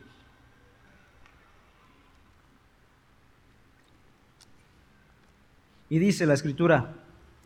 Y 5.90 5.98
dice 5.98 6.28
la 6.28 6.36
escritura 6.36 6.94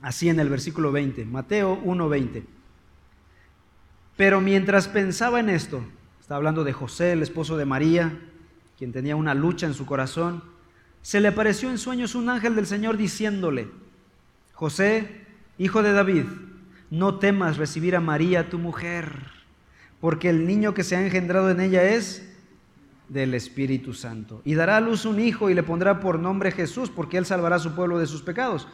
así 0.01 0.27
en 0.27 0.41
el 0.41 0.49
versículo 0.49 0.91
20, 0.91 1.23
Mateo 1.23 1.79
1, 1.81 2.09
20. 2.09 2.45
Pero 4.17 4.41
mientras 4.41 4.89
pensaba 4.89 5.39
en 5.39 5.47
esto, 5.47 5.81
está 6.19 6.35
hablando 6.35 6.65
de 6.65 6.73
José, 6.73 7.13
el 7.13 7.23
esposo 7.23 7.55
de 7.55 7.65
María, 7.65 8.19
quien 8.77 8.91
tenía 8.91 9.15
una 9.15 9.33
lucha 9.33 9.65
en 9.65 9.73
su 9.73 9.85
corazón, 9.85 10.43
se 11.01 11.21
le 11.21 11.29
apareció 11.29 11.69
en 11.69 11.77
sueños 11.77 12.15
un 12.15 12.27
ángel 12.27 12.53
del 12.53 12.65
Señor 12.65 12.97
diciéndole, 12.97 13.69
José, 14.51 15.26
hijo 15.57 15.83
de 15.83 15.91
David, 15.91 16.25
no 16.89 17.19
temas 17.19 17.57
recibir 17.57 17.95
a 17.95 18.01
María 18.01 18.49
tu 18.49 18.59
mujer, 18.59 19.11
porque 19.99 20.29
el 20.29 20.45
niño 20.45 20.73
que 20.73 20.83
se 20.83 20.95
ha 20.95 21.03
engendrado 21.03 21.49
en 21.49 21.59
ella 21.59 21.83
es 21.83 22.27
del 23.09 23.33
Espíritu 23.33 23.93
Santo. 23.93 24.41
Y 24.45 24.55
dará 24.55 24.77
a 24.77 24.81
luz 24.81 25.05
un 25.05 25.19
hijo 25.19 25.49
y 25.49 25.53
le 25.53 25.63
pondrá 25.63 25.99
por 25.99 26.19
nombre 26.19 26.51
Jesús, 26.51 26.89
porque 26.89 27.17
él 27.17 27.25
salvará 27.25 27.57
a 27.57 27.59
su 27.59 27.73
pueblo 27.73 27.99
de 27.99 28.07
sus 28.07 28.21
pecados. 28.21 28.67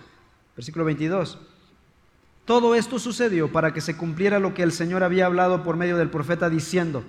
Versículo 0.56 0.86
22. 0.86 1.40
Todo 2.46 2.76
esto 2.76 3.00
sucedió 3.00 3.52
para 3.52 3.74
que 3.74 3.82
se 3.82 3.96
cumpliera 3.96 4.40
lo 4.40 4.54
que 4.54 4.64
el 4.64 4.74
Señor 4.74 5.04
había 5.04 5.28
hablado 5.28 5.64
por 5.64 5.78
medio 5.78 5.98
del 5.98 6.10
profeta 6.10 6.50
diciendo, 6.50 7.04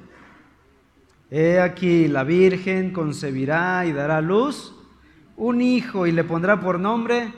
He 1.31 1.59
aquí, 1.59 2.07
la 2.07 2.23
Virgen 2.23 2.93
concebirá 2.93 3.85
y 3.87 3.93
dará 3.93 4.19
a 4.19 4.23
luz 4.23 4.75
un 5.37 5.61
hijo 5.61 6.07
y 6.07 6.13
le 6.13 6.23
pondrá 6.23 6.61
por 6.61 6.79
nombre 6.79 7.33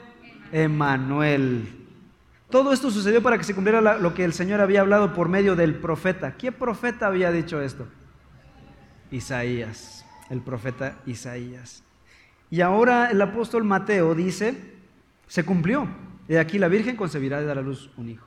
Emanuel. 0.51 1.76
Todo 2.49 2.71
esto 2.71 2.89
sucedió 2.89 3.21
para 3.21 3.37
que 3.37 3.43
se 3.43 3.53
cumpliera 3.53 3.99
lo 3.99 4.13
que 4.13 4.23
el 4.23 4.33
Señor 4.33 4.61
había 4.61 4.81
hablado 4.81 5.13
por 5.13 5.27
medio 5.27 5.55
del 5.55 5.75
profeta. 5.75 6.37
¿Qué 6.37 6.51
profeta 6.51 7.07
había 7.07 7.31
dicho 7.31 7.61
esto? 7.61 7.87
Isaías, 9.11 10.05
el 10.29 10.41
profeta 10.41 10.97
Isaías. 11.05 11.83
Y 12.49 12.61
ahora 12.61 13.11
el 13.11 13.21
apóstol 13.21 13.65
Mateo 13.65 14.15
dice, 14.15 14.75
se 15.27 15.43
cumplió. 15.43 15.87
De 16.27 16.39
aquí 16.39 16.57
la 16.57 16.69
Virgen 16.69 16.95
concebirá 16.95 17.41
y 17.41 17.45
dará 17.45 17.59
a 17.59 17.63
luz 17.63 17.89
un 17.97 18.09
hijo. 18.09 18.25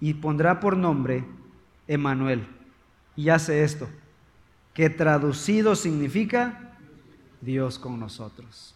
Y 0.00 0.14
pondrá 0.14 0.60
por 0.60 0.76
nombre 0.76 1.24
Emanuel. 1.88 2.46
Y 3.16 3.28
hace 3.28 3.64
esto 3.64 3.88
que 4.72 4.88
traducido 4.88 5.76
significa 5.76 6.72
Dios 7.42 7.78
con 7.78 8.00
nosotros. 8.00 8.74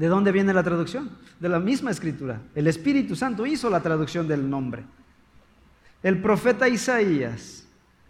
¿De 0.00 0.06
dónde 0.06 0.32
viene 0.32 0.54
la 0.54 0.62
traducción? 0.62 1.10
De 1.38 1.50
la 1.50 1.60
misma 1.60 1.90
escritura. 1.90 2.40
El 2.54 2.66
Espíritu 2.68 3.14
Santo 3.14 3.44
hizo 3.44 3.68
la 3.68 3.82
traducción 3.82 4.26
del 4.26 4.48
nombre. 4.48 4.82
El 6.02 6.22
profeta 6.22 6.70
Isaías 6.70 7.66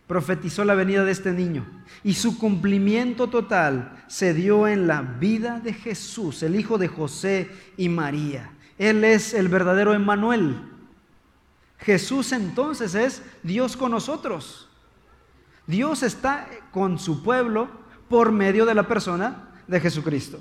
profetizó 0.06 0.64
la 0.64 0.76
venida 0.76 1.04
de 1.04 1.10
este 1.10 1.32
niño 1.32 1.66
y 2.04 2.14
su 2.14 2.38
cumplimiento 2.38 3.26
total 3.26 4.04
se 4.06 4.34
dio 4.34 4.68
en 4.68 4.86
la 4.86 5.02
vida 5.02 5.58
de 5.58 5.72
Jesús, 5.72 6.44
el 6.44 6.54
hijo 6.54 6.78
de 6.78 6.86
José 6.86 7.50
y 7.76 7.88
María. 7.88 8.52
Él 8.78 9.02
es 9.02 9.34
el 9.34 9.48
verdadero 9.48 9.92
Emmanuel. 9.92 10.58
Jesús 11.78 12.30
entonces 12.30 12.94
es 12.94 13.20
Dios 13.42 13.76
con 13.76 13.90
nosotros. 13.90 14.68
Dios 15.66 16.04
está 16.04 16.48
con 16.70 17.00
su 17.00 17.24
pueblo 17.24 17.68
por 18.08 18.30
medio 18.30 18.64
de 18.64 18.76
la 18.76 18.86
persona 18.86 19.50
de 19.66 19.80
Jesucristo. 19.80 20.38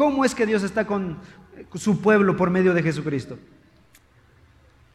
¿Cómo 0.00 0.24
es 0.24 0.34
que 0.34 0.46
Dios 0.46 0.62
está 0.62 0.86
con 0.86 1.18
su 1.74 2.00
pueblo 2.00 2.34
por 2.34 2.48
medio 2.48 2.72
de 2.72 2.82
Jesucristo? 2.82 3.38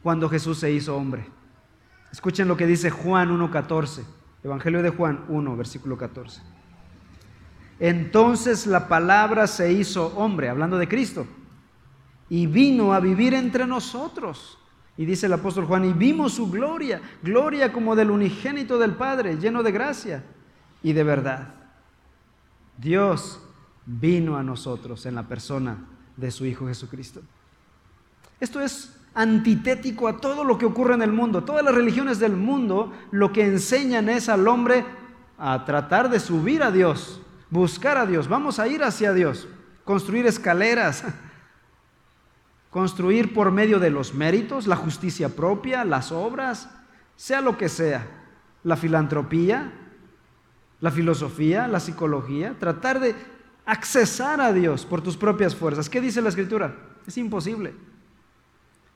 Cuando 0.02 0.28
Jesús 0.28 0.58
se 0.58 0.72
hizo 0.72 0.98
hombre. 0.98 1.28
Escuchen 2.12 2.48
lo 2.48 2.58
que 2.58 2.66
dice 2.66 2.90
Juan 2.90 3.30
1.14, 3.30 4.04
Evangelio 4.44 4.82
de 4.82 4.90
Juan 4.90 5.24
1, 5.28 5.58
versículo 5.58 5.96
14. 5.96 6.42
Entonces 7.80 8.66
la 8.66 8.88
palabra 8.88 9.46
se 9.46 9.72
hizo 9.74 10.08
hombre, 10.18 10.50
hablando 10.50 10.80
de 10.80 10.88
Cristo, 10.88 11.28
y 12.28 12.48
vino 12.48 12.92
a 12.92 13.00
vivir 13.00 13.36
entre 13.36 13.68
nosotros 13.68 14.58
y 14.98 15.06
dice 15.06 15.28
el 15.28 15.34
apóstol 15.34 15.66
Juan, 15.66 15.86
y 15.86 15.94
vimos 15.94 16.34
su 16.34 16.50
gloria, 16.50 17.00
gloria 17.22 17.72
como 17.72 17.96
del 17.96 18.10
unigénito 18.10 18.80
del 18.80 18.96
Padre, 18.96 19.38
lleno 19.38 19.62
de 19.62 19.72
gracia 19.72 20.24
y 20.82 20.94
de 20.94 21.04
verdad. 21.04 21.54
Dios 22.80 23.45
vino 23.86 24.38
a 24.38 24.44
nosotros 24.44 25.06
en 25.06 25.16
la 25.16 25.24
persona 25.24 25.78
de 26.18 26.32
su 26.32 26.46
Hijo 26.46 26.68
Jesucristo. 26.68 27.22
Esto 28.40 28.62
es 28.62 28.96
antitético 29.14 30.08
a 30.08 30.18
todo 30.18 30.44
lo 30.44 30.58
que 30.58 30.66
ocurre 30.66 30.94
en 30.94 31.02
el 31.02 31.12
mundo. 31.12 31.44
Todas 31.44 31.64
las 31.64 31.74
religiones 31.74 32.20
del 32.20 32.36
mundo 32.36 32.92
lo 33.12 33.32
que 33.32 33.46
enseñan 33.46 34.10
es 34.10 34.30
al 34.30 34.48
hombre 34.48 34.86
a 35.38 35.66
tratar 35.66 36.10
de 36.10 36.20
subir 36.20 36.64
a 36.64 36.72
Dios, 36.72 37.22
buscar 37.50 37.98
a 37.98 38.06
Dios, 38.06 38.28
vamos 38.28 38.60
a 38.60 38.68
ir 38.68 38.84
hacia 38.84 39.14
Dios, 39.14 39.48
construir 39.84 40.26
escaleras, 40.26 41.04
construir 42.70 43.34
por 43.34 43.52
medio 43.52 43.80
de 43.80 43.90
los 43.90 44.14
méritos, 44.14 44.68
la 44.68 44.76
justicia 44.76 45.30
propia, 45.30 45.86
las 45.86 46.12
obras, 46.12 46.70
sea 47.16 47.42
lo 47.42 47.58
que 47.58 47.70
sea, 47.70 48.06
la 48.64 48.76
filantropía, 48.76 49.72
la 50.82 50.92
filosofía, 50.92 51.68
la 51.68 51.80
psicología, 51.80 52.56
tratar 52.60 53.00
de 53.00 53.16
accesar 53.66 54.40
a 54.42 54.54
Dios 54.54 54.86
por 54.86 55.02
tus 55.02 55.18
propias 55.18 55.56
fuerzas. 55.56 55.90
¿Qué 55.90 56.00
dice 56.00 56.22
la 56.22 56.30
escritura? 56.30 56.76
Es 57.08 57.18
imposible. 57.18 57.74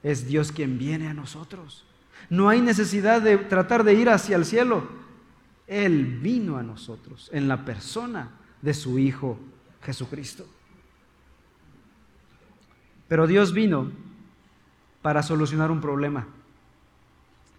Es 0.04 0.26
Dios 0.26 0.52
quien 0.52 0.78
viene 0.78 1.08
a 1.08 1.14
nosotros. 1.14 1.86
No 2.30 2.50
hay 2.50 2.62
necesidad 2.62 3.22
de 3.22 3.38
tratar 3.38 3.84
de 3.84 3.94
ir 3.94 4.10
hacia 4.10 4.36
el 4.36 4.46
cielo. 4.46 4.88
Él 5.68 6.20
vino 6.22 6.58
a 6.58 6.64
nosotros 6.64 7.30
en 7.34 7.48
la 7.48 7.66
persona 7.66 8.32
de 8.62 8.74
su 8.74 9.00
Hijo 9.00 9.40
Jesucristo. 9.82 10.46
Pero 13.08 13.28
Dios 13.28 13.54
vino 13.54 13.92
para 15.02 15.24
solucionar 15.24 15.72
un 15.72 15.82
problema. 15.82 16.28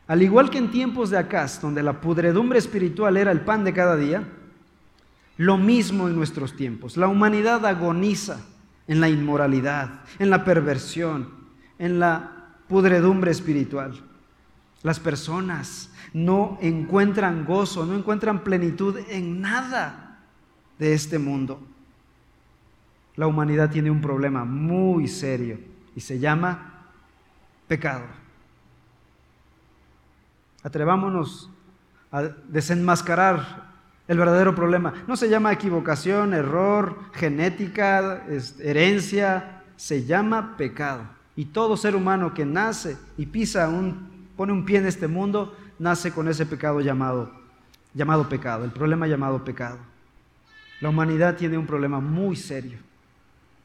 Al 0.06 0.22
igual 0.22 0.50
que 0.50 0.58
en 0.58 0.70
tiempos 0.70 1.10
de 1.10 1.18
Acaz, 1.18 1.60
donde 1.60 1.82
la 1.82 2.00
pudredumbre 2.00 2.58
espiritual 2.58 3.16
era 3.16 3.32
el 3.32 3.42
pan 3.42 3.64
de 3.64 3.72
cada 3.72 3.96
día, 3.96 4.26
lo 5.40 5.56
mismo 5.56 6.08
en 6.08 6.16
nuestros 6.16 6.54
tiempos. 6.54 6.96
La 6.96 7.08
humanidad 7.08 7.64
agoniza 7.64 8.40
en 8.86 9.00
la 9.00 9.08
inmoralidad, 9.08 10.00
en 10.18 10.30
la 10.30 10.44
perversión, 10.44 11.30
en 11.78 11.98
la 11.98 12.48
pudredumbre 12.68 13.30
espiritual. 13.30 14.00
Las 14.82 15.00
personas 15.00 15.90
no 16.12 16.58
encuentran 16.60 17.44
gozo, 17.44 17.86
no 17.86 17.96
encuentran 17.96 18.44
plenitud 18.44 18.96
en 19.08 19.40
nada 19.40 20.18
de 20.78 20.94
este 20.94 21.18
mundo 21.18 21.60
la 23.20 23.26
humanidad 23.26 23.68
tiene 23.68 23.90
un 23.90 24.00
problema 24.00 24.46
muy 24.46 25.06
serio 25.06 25.58
y 25.94 26.00
se 26.00 26.18
llama 26.18 26.86
pecado. 27.68 28.06
Atrevámonos 30.62 31.50
a 32.10 32.22
desenmascarar 32.22 33.69
el 34.10 34.18
verdadero 34.18 34.56
problema. 34.56 34.92
No 35.06 35.16
se 35.16 35.28
llama 35.28 35.52
equivocación, 35.52 36.34
error, 36.34 36.96
genética, 37.12 38.24
herencia, 38.58 39.62
se 39.76 40.04
llama 40.04 40.56
pecado. 40.56 41.04
Y 41.36 41.44
todo 41.44 41.76
ser 41.76 41.94
humano 41.94 42.34
que 42.34 42.44
nace 42.44 42.98
y 43.16 43.26
pisa 43.26 43.68
un, 43.68 44.26
pone 44.36 44.52
un 44.52 44.64
pie 44.64 44.78
en 44.78 44.88
este 44.88 45.06
mundo, 45.06 45.56
nace 45.78 46.10
con 46.10 46.26
ese 46.26 46.44
pecado 46.44 46.80
llamado, 46.80 47.30
llamado 47.94 48.28
pecado, 48.28 48.64
el 48.64 48.72
problema 48.72 49.06
llamado 49.06 49.44
pecado. 49.44 49.78
La 50.80 50.88
humanidad 50.88 51.36
tiene 51.36 51.56
un 51.56 51.66
problema 51.68 52.00
muy 52.00 52.34
serio. 52.34 52.78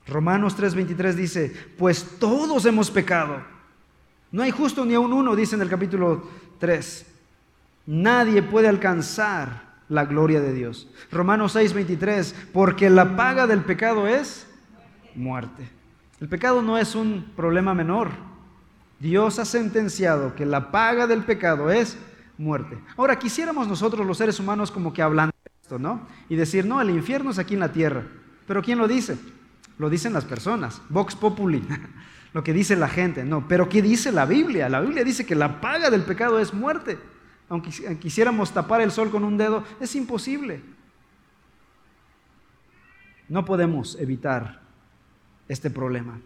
Romanos 0.06 0.56
3:23 0.56 1.14
dice, 1.14 1.56
pues 1.76 2.20
todos 2.20 2.68
hemos 2.68 2.92
pecado. 2.92 3.42
No 4.32 4.44
hay 4.44 4.52
justo 4.52 4.86
ni 4.86 4.94
a 4.94 5.00
un 5.00 5.12
uno, 5.12 5.36
dice 5.36 5.56
en 5.56 5.64
el 5.64 5.70
capítulo 5.70 6.30
3. 6.60 7.04
Nadie 7.88 8.44
puede 8.44 8.68
alcanzar 8.68 9.66
la 9.90 10.06
gloria 10.06 10.42
de 10.42 10.54
Dios. 10.54 10.88
Romanos 11.12 11.56
6:23, 11.56 12.34
porque 12.54 12.90
la 12.90 13.16
paga 13.16 13.48
del 13.48 13.62
pecado 13.62 14.08
es 14.08 14.48
muerte. 15.16 15.70
El 16.20 16.30
pecado 16.30 16.62
no 16.62 16.78
es 16.78 16.96
un 16.96 17.32
problema 17.36 17.74
menor. 17.74 18.10
Dios 19.00 19.40
ha 19.40 19.46
sentenciado 19.46 20.36
que 20.36 20.46
la 20.46 20.72
paga 20.72 21.08
del 21.08 21.24
pecado 21.24 21.70
es 21.70 21.98
muerte. 22.38 22.78
Ahora, 22.98 23.20
quisiéramos 23.20 23.68
nosotros 23.68 24.06
los 24.06 24.18
seres 24.18 24.40
humanos 24.40 24.72
como 24.72 24.94
que 24.94 25.02
hablan 25.02 25.30
de 25.30 25.52
esto, 25.62 25.78
¿no? 25.78 26.08
Y 26.30 26.36
decir, 26.36 26.66
no, 26.66 26.82
el 26.82 26.90
infierno 26.90 27.32
es 27.32 27.40
aquí 27.40 27.56
en 27.56 27.60
la 27.60 27.72
tierra. 27.72 28.04
Pero 28.48 28.62
¿quién 28.62 28.78
lo 28.78 28.88
dice? 28.88 29.18
Lo 29.78 29.90
dicen 29.90 30.14
las 30.14 30.26
personas. 30.26 30.82
Vox 30.90 31.16
populi. 31.16 31.62
lo 32.34 32.44
que 32.44 32.54
dice 32.54 32.76
la 32.76 32.88
gente. 32.88 33.24
No, 33.24 33.48
pero 33.48 33.68
¿qué 33.70 33.82
dice 33.82 34.12
la 34.12 34.26
Biblia? 34.26 34.70
La 34.70 34.82
Biblia 34.82 35.04
dice 35.04 35.26
que 35.26 35.36
la 35.36 35.60
paga 35.62 35.90
del 35.90 36.04
pecado 36.04 36.40
es 36.40 36.54
muerte. 36.54 36.98
Aunque 37.50 37.98
quisiéramos 38.00 38.52
tapar 38.52 38.82
el 38.82 38.92
sol 38.92 39.12
con 39.12 39.24
un 39.24 39.38
dedo, 39.38 39.64
es 39.80 39.96
imposible. 39.96 40.64
No 43.30 43.46
podemos 43.46 43.98
evitar 44.00 44.62
este 45.48 45.70
problema. 45.70 46.20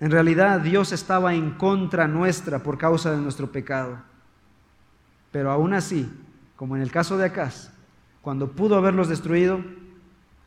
En 0.00 0.10
realidad 0.10 0.60
Dios 0.60 0.92
estaba 0.92 1.34
en 1.34 1.52
contra 1.52 2.08
nuestra 2.08 2.62
por 2.62 2.78
causa 2.78 3.12
de 3.12 3.18
nuestro 3.18 3.50
pecado. 3.50 3.98
Pero 5.30 5.50
aún 5.50 5.74
así, 5.74 6.10
como 6.56 6.76
en 6.76 6.82
el 6.82 6.90
caso 6.90 7.16
de 7.16 7.26
Acaz, 7.26 7.70
cuando 8.22 8.52
pudo 8.52 8.76
haberlos 8.76 9.08
destruido, 9.08 9.60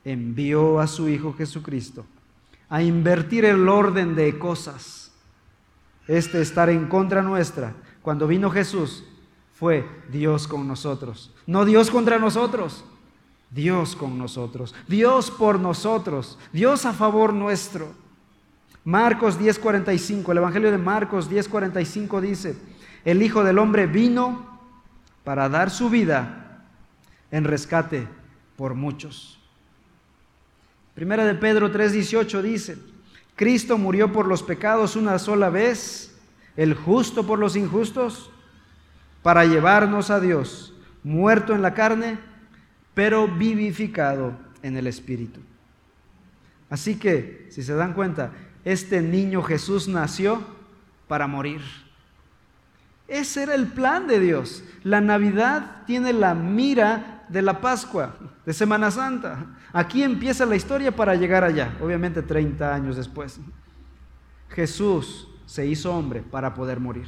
envió 0.04 0.80
a 0.80 0.88
su 0.88 1.10
Hijo 1.10 1.34
Jesucristo 1.34 2.06
a 2.70 2.82
invertir 2.82 3.46
el 3.46 3.68
orden 3.70 4.16
de 4.16 4.38
cosas. 4.38 5.12
Este 6.08 6.42
estar 6.42 6.70
en 6.70 6.88
contra 6.88 7.22
nuestra. 7.22 7.74
Cuando 8.02 8.28
vino 8.28 8.50
Jesús, 8.50 9.06
fue 9.58 9.90
Dios 10.10 10.48
con 10.48 10.68
nosotros. 10.68 11.34
No 11.48 11.66
Dios 11.66 11.90
contra 11.90 12.20
nosotros, 12.20 12.86
Dios 13.50 13.96
con 13.96 14.18
nosotros. 14.18 14.76
Dios 14.88 15.32
por 15.32 15.60
nosotros, 15.60 16.38
Dios 16.54 16.86
a 16.86 16.94
favor 16.94 17.34
nuestro. 17.34 17.92
Marcos 18.84 19.40
10:45, 19.40 20.32
el 20.32 20.38
Evangelio 20.38 20.72
de 20.72 20.78
Marcos 20.78 21.30
10:45 21.30 22.22
dice, 22.22 22.56
el 23.04 23.22
Hijo 23.24 23.44
del 23.44 23.58
Hombre 23.58 23.88
vino 23.88 24.60
para 25.24 25.50
dar 25.50 25.72
su 25.72 25.90
vida 25.90 26.64
en 27.32 27.44
rescate 27.44 28.08
por 28.56 28.76
muchos. 28.76 29.40
Primera 30.94 31.26
de 31.26 31.34
Pedro 31.34 31.72
3:18 31.72 32.42
dice, 32.44 32.78
Cristo 33.36 33.78
murió 33.78 34.14
por 34.14 34.28
los 34.28 34.44
pecados 34.44 34.96
una 34.96 35.18
sola 35.18 35.50
vez, 35.50 36.16
el 36.56 36.76
justo 36.76 37.26
por 37.26 37.40
los 37.40 37.56
injustos 37.56 38.32
para 39.22 39.46
llevarnos 39.46 40.10
a 40.10 40.20
Dios, 40.20 40.74
muerto 41.04 41.54
en 41.54 41.62
la 41.62 41.74
carne, 41.74 42.20
pero 42.94 43.28
vivificado 43.28 44.34
en 44.62 44.78
el 44.78 44.88
Espíritu. 44.88 45.40
Así 46.70 46.98
que, 46.98 47.48
si 47.50 47.64
se 47.64 47.76
dan 47.76 47.94
cuenta, 47.94 48.32
este 48.66 49.02
niño 49.02 49.42
Jesús 49.44 49.88
nació 49.88 50.44
para 51.08 51.28
morir. 51.28 51.62
Ese 53.08 53.44
era 53.44 53.56
el 53.56 53.68
plan 53.68 54.08
de 54.08 54.20
Dios. 54.20 54.64
La 54.84 55.00
Navidad 55.00 55.84
tiene 55.86 56.12
la 56.12 56.36
mira 56.36 57.26
de 57.30 57.42
la 57.42 57.62
Pascua, 57.62 58.16
de 58.46 58.54
Semana 58.54 58.92
Santa. 58.92 59.46
Aquí 59.72 60.04
empieza 60.04 60.46
la 60.46 60.56
historia 60.56 60.94
para 60.94 61.16
llegar 61.16 61.44
allá, 61.44 61.78
obviamente 61.82 62.22
30 62.22 62.74
años 62.74 62.98
después. 62.98 63.40
Jesús 64.50 65.30
se 65.46 65.66
hizo 65.66 65.96
hombre 65.96 66.22
para 66.22 66.54
poder 66.54 66.80
morir. 66.80 67.08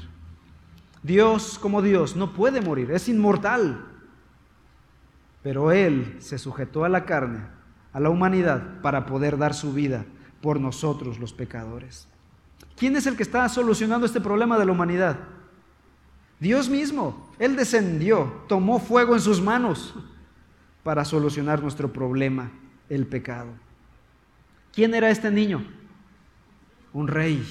Dios 1.03 1.57
como 1.59 1.81
Dios 1.81 2.15
no 2.15 2.33
puede 2.33 2.61
morir, 2.61 2.91
es 2.91 3.07
inmortal. 3.09 3.85
Pero 5.41 5.71
Él 5.71 6.17
se 6.19 6.37
sujetó 6.37 6.83
a 6.83 6.89
la 6.89 7.05
carne, 7.05 7.39
a 7.93 7.99
la 7.99 8.09
humanidad, 8.09 8.81
para 8.81 9.05
poder 9.05 9.37
dar 9.37 9.53
su 9.53 9.73
vida 9.73 10.05
por 10.41 10.59
nosotros 10.59 11.19
los 11.19 11.33
pecadores. 11.33 12.07
¿Quién 12.75 12.95
es 12.95 13.07
el 13.07 13.15
que 13.15 13.23
está 13.23 13.47
solucionando 13.49 14.05
este 14.05 14.21
problema 14.21 14.57
de 14.57 14.65
la 14.65 14.71
humanidad? 14.71 15.19
Dios 16.39 16.69
mismo. 16.69 17.29
Él 17.39 17.55
descendió, 17.55 18.43
tomó 18.47 18.79
fuego 18.79 19.15
en 19.15 19.21
sus 19.21 19.41
manos 19.41 19.93
para 20.83 21.05
solucionar 21.05 21.61
nuestro 21.61 21.91
problema, 21.91 22.51
el 22.89 23.05
pecado. 23.05 23.51
¿Quién 24.73 24.93
era 24.93 25.09
este 25.09 25.31
niño? 25.31 25.65
Un 26.93 27.07
rey 27.07 27.45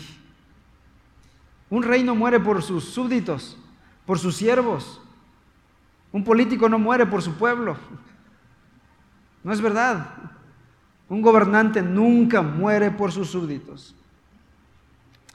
un 1.70 1.82
rey 1.82 2.02
no 2.02 2.14
muere 2.14 2.40
por 2.40 2.62
sus 2.62 2.84
súbditos, 2.84 3.56
por 4.06 4.18
sus 4.18 4.36
siervos. 4.36 5.00
Un 6.12 6.24
político 6.24 6.68
no 6.68 6.78
muere 6.78 7.06
por 7.06 7.22
su 7.22 7.34
pueblo. 7.34 7.76
No 9.44 9.52
es 9.52 9.60
verdad. 9.60 10.14
Un 11.08 11.22
gobernante 11.22 11.82
nunca 11.82 12.42
muere 12.42 12.90
por 12.90 13.12
sus 13.12 13.30
súbditos. 13.30 13.94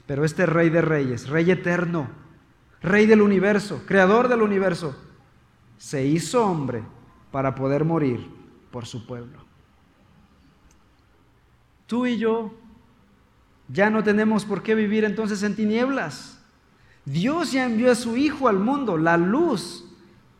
Pero 0.05 0.25
este 0.25 0.45
rey 0.45 0.69
de 0.69 0.81
reyes, 0.81 1.29
rey 1.29 1.49
eterno, 1.49 2.09
rey 2.81 3.05
del 3.05 3.21
universo, 3.21 3.83
creador 3.85 4.27
del 4.27 4.41
universo, 4.41 4.95
se 5.77 6.05
hizo 6.05 6.45
hombre 6.45 6.83
para 7.31 7.55
poder 7.55 7.85
morir 7.85 8.27
por 8.71 8.85
su 8.85 9.05
pueblo. 9.05 9.39
Tú 11.87 12.05
y 12.05 12.17
yo 12.17 12.53
ya 13.67 13.89
no 13.89 14.03
tenemos 14.03 14.45
por 14.45 14.63
qué 14.63 14.75
vivir 14.75 15.03
entonces 15.03 15.43
en 15.43 15.55
tinieblas. 15.55 16.39
Dios 17.05 17.51
ya 17.51 17.65
envió 17.65 17.91
a 17.91 17.95
su 17.95 18.17
Hijo 18.17 18.47
al 18.47 18.59
mundo, 18.59 18.97
la 18.97 19.17
luz 19.17 19.85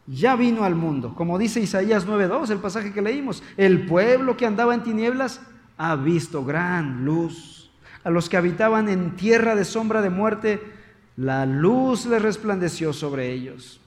ya 0.07 0.35
vino 0.35 0.63
al 0.63 0.75
mundo. 0.75 1.13
Como 1.15 1.37
dice 1.37 1.59
Isaías 1.59 2.07
9.2, 2.07 2.49
el 2.49 2.59
pasaje 2.59 2.93
que 2.93 3.01
leímos, 3.01 3.43
el 3.57 3.85
pueblo 3.85 4.37
que 4.37 4.45
andaba 4.45 4.73
en 4.73 4.83
tinieblas 4.83 5.41
ha 5.77 5.95
visto 5.95 6.43
gran 6.43 7.05
luz. 7.05 7.71
A 8.03 8.09
los 8.09 8.29
que 8.29 8.37
habitaban 8.37 8.89
en 8.89 9.15
tierra 9.15 9.55
de 9.55 9.63
sombra 9.63 10.01
de 10.01 10.09
muerte, 10.09 10.61
la 11.15 11.45
luz 11.45 12.05
les 12.05 12.21
resplandeció 12.21 12.91
sobre 12.91 13.31
ellos. 13.31 13.79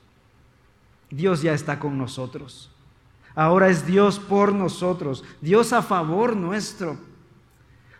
Dios 1.10 1.42
ya 1.42 1.52
está 1.52 1.78
con 1.78 1.98
nosotros. 1.98 2.70
Ahora 3.34 3.68
es 3.68 3.86
Dios 3.86 4.18
por 4.18 4.54
nosotros, 4.54 5.22
Dios 5.42 5.72
a 5.72 5.82
favor 5.82 6.34
nuestro. 6.36 6.96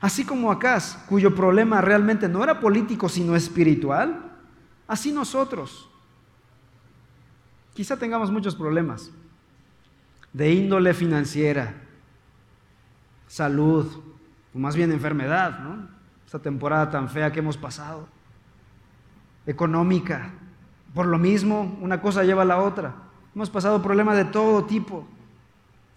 Así 0.00 0.24
como 0.24 0.52
Acaz, 0.52 0.96
cuyo 1.08 1.34
problema 1.34 1.80
realmente 1.80 2.28
no 2.28 2.44
era 2.44 2.60
político 2.60 3.08
sino 3.08 3.34
espiritual, 3.34 4.32
así 4.86 5.10
nosotros. 5.12 5.88
Quizá 7.74 7.96
tengamos 7.96 8.30
muchos 8.30 8.54
problemas 8.54 9.10
de 10.32 10.52
índole 10.52 10.92
financiera, 10.92 11.74
salud, 13.26 13.86
o 14.54 14.58
más 14.58 14.76
bien 14.76 14.92
enfermedad, 14.92 15.58
¿no? 15.60 15.88
Esta 16.24 16.38
temporada 16.38 16.90
tan 16.90 17.08
fea 17.08 17.32
que 17.32 17.38
hemos 17.38 17.56
pasado, 17.56 18.08
económica. 19.46 20.32
Por 20.94 21.06
lo 21.06 21.18
mismo, 21.18 21.76
una 21.80 22.00
cosa 22.00 22.24
lleva 22.24 22.42
a 22.42 22.46
la 22.46 22.60
otra. 22.60 22.94
Hemos 23.34 23.50
pasado 23.50 23.82
problemas 23.82 24.16
de 24.16 24.24
todo 24.26 24.64
tipo. 24.64 25.06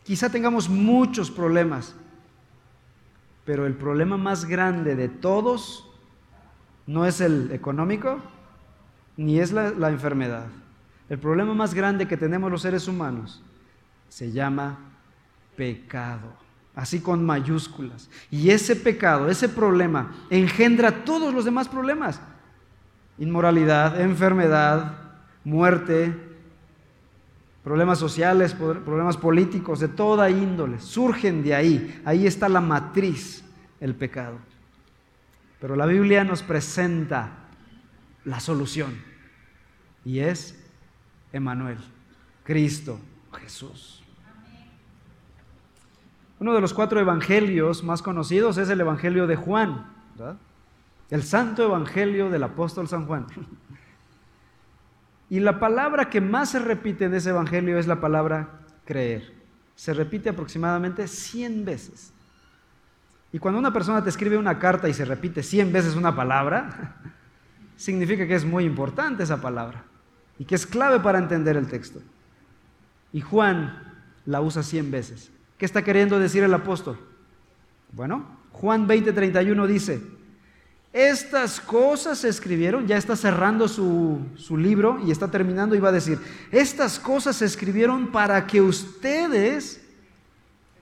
Quizá 0.03 0.29
tengamos 0.29 0.69
muchos 0.69 1.31
problemas 1.31 1.95
pero 3.49 3.65
el 3.65 3.73
problema 3.73 4.15
más 4.15 4.45
grande 4.45 4.95
de 4.95 5.09
todos 5.09 5.83
no 6.85 7.07
es 7.07 7.19
el 7.19 7.49
económico 7.51 8.19
ni 9.17 9.39
es 9.39 9.51
la, 9.51 9.89
enfermedad. 9.89 10.45
El 11.09 11.17
problema 11.17 11.55
más 11.55 11.73
grande 11.73 12.07
que 12.07 12.15
tenemos 12.15 12.51
los 12.51 12.62
seres 12.62 12.88
humanos 12.88 13.43
se 14.07 14.31
llama 14.31 14.77
pecado, 15.57 16.31
así 16.75 16.99
con 17.01 17.25
mayúsculas. 17.25 18.07
Y 18.29 18.51
ese 18.51 18.75
pecado, 18.75 19.27
ese 19.27 19.49
problema, 19.49 20.13
engendra 20.29 21.03
todos 21.03 21.33
los 21.33 21.43
demás 21.43 21.67
problemas. 21.67 22.21
Inmoralidad, 23.17 23.99
enfermedad, 23.99 24.93
muerte, 25.43 26.15
problemas 27.63 28.00
sociales, 28.00 28.54
problemas 28.54 29.17
políticos, 29.17 29.80
de 29.80 29.88
toda 29.88 30.30
índole, 30.30 30.80
surgen 30.80 31.43
de 31.43 31.56
ahí. 31.56 32.02
Ahí 32.06 32.26
está 32.26 32.50
la 32.50 32.62
matriz, 32.62 33.43
el 33.80 33.95
pecado. 33.95 34.38
Pero 35.60 35.76
la 35.76 35.86
Biblia 35.86 36.24
nos 36.24 36.41
presenta 36.41 37.32
la 38.26 38.39
solución 38.39 38.98
y 40.06 40.19
es 40.19 40.58
Emanuel, 41.34 41.78
Cristo 42.43 43.00
Jesús. 43.41 44.04
Uno 46.39 46.54
de 46.54 46.62
los 46.62 46.74
cuatro 46.74 47.00
evangelios 47.00 47.84
más 47.84 48.02
conocidos 48.02 48.58
es 48.58 48.69
el 48.69 48.80
Evangelio 48.80 49.28
de 49.28 49.36
Juan, 49.36 49.88
el 51.10 51.24
santo 51.24 51.63
Evangelio 51.63 52.30
del 52.30 52.43
apóstol 52.43 52.88
San 52.88 53.06
Juan. 53.06 53.28
Y 55.30 55.39
la 55.39 55.60
palabra 55.60 56.10
que 56.10 56.22
más 56.22 56.50
se 56.50 56.60
repite 56.60 57.06
en 57.06 57.13
ese 57.13 57.30
Evangelio 57.30 57.78
es 57.78 57.88
la 57.88 58.02
palabra 58.02 58.62
creer. 58.86 59.34
Se 59.76 59.94
repite 59.94 60.30
aproximadamente 60.30 61.08
100 61.08 61.65
veces. 61.65 62.12
Y 63.32 63.38
cuando 63.38 63.60
una 63.60 63.72
persona 63.72 64.04
te 64.04 64.10
escribe 64.10 64.38
una 64.38 64.58
carta 64.58 64.89
y 64.89 64.94
se 64.94 65.06
repite 65.06 65.44
100 65.44 65.72
veces 65.72 65.96
una 65.96 66.15
palabra, 66.15 66.98
significa 67.76 68.26
que 68.26 68.36
es 68.36 68.44
muy 68.44 68.65
importante 68.65 69.24
esa 69.24 69.39
palabra 69.39 69.84
y 70.39 70.46
que 70.46 70.56
es 70.56 70.65
clave 70.65 71.00
para 71.00 71.20
entender 71.20 71.56
el 71.56 71.68
texto. 71.68 72.00
Y 73.13 73.22
Juan 73.22 73.84
la 74.26 74.42
usa 74.42 74.63
100 74.63 74.89
veces. 74.89 75.32
¿Qué 75.58 75.65
está 75.65 75.84
queriendo 75.84 76.18
decir 76.18 76.44
el 76.44 76.54
apóstol? 76.54 76.98
Bueno, 77.92 78.39
Juan 78.52 78.88
20:31 78.88 79.68
dice, 79.68 80.02
estas 80.91 81.60
cosas 81.60 82.19
se 82.19 82.30
escribieron, 82.30 82.88
ya 82.88 82.97
está 82.97 83.15
cerrando 83.15 83.67
su, 83.67 84.19
su, 84.36 84.58
libro 84.58 84.99
y 85.06 85.12
está 85.12 85.30
terminando 85.30 85.75
y 85.75 85.80
va 85.80 85.89
a 85.89 85.93
decir, 85.93 86.17
estas 86.52 86.99
cosas 86.99 87.36
se 87.36 87.45
escribieron 87.45 88.12
para 88.12 88.47
que 88.47 88.60
ustedes 88.60 89.82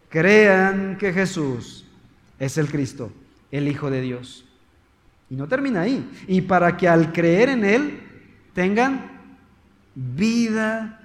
crean 0.09 0.97
que 0.97 1.11
Jesús 1.11 1.85
es 2.39 2.57
el 2.57 2.69
Cristo, 2.69 3.11
el 3.51 3.67
Hijo 3.67 3.89
de 3.89 4.01
Dios. 4.01 4.45
Y 5.29 5.35
no 5.35 5.47
termina 5.47 5.81
ahí, 5.81 6.09
y 6.27 6.41
para 6.41 6.77
que 6.77 6.87
al 6.87 7.11
creer 7.11 7.49
en 7.49 7.65
Él 7.65 7.99
tengan 8.53 9.11
vida 9.93 11.01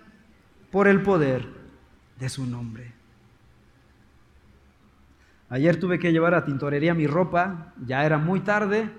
por 0.70 0.86
el 0.86 1.02
poder 1.02 1.46
de 2.20 2.28
su 2.28 2.46
nombre. 2.46 2.91
Ayer 5.52 5.78
tuve 5.78 5.98
que 5.98 6.12
llevar 6.12 6.32
a 6.32 6.46
tintorería 6.46 6.94
mi 6.94 7.06
ropa, 7.06 7.74
ya 7.84 8.06
era 8.06 8.16
muy 8.16 8.40
tarde 8.40 8.90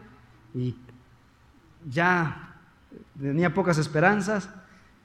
y 0.53 0.75
ya 1.89 2.53
tenía 3.19 3.55
pocas 3.55 3.79
esperanzas 3.79 4.47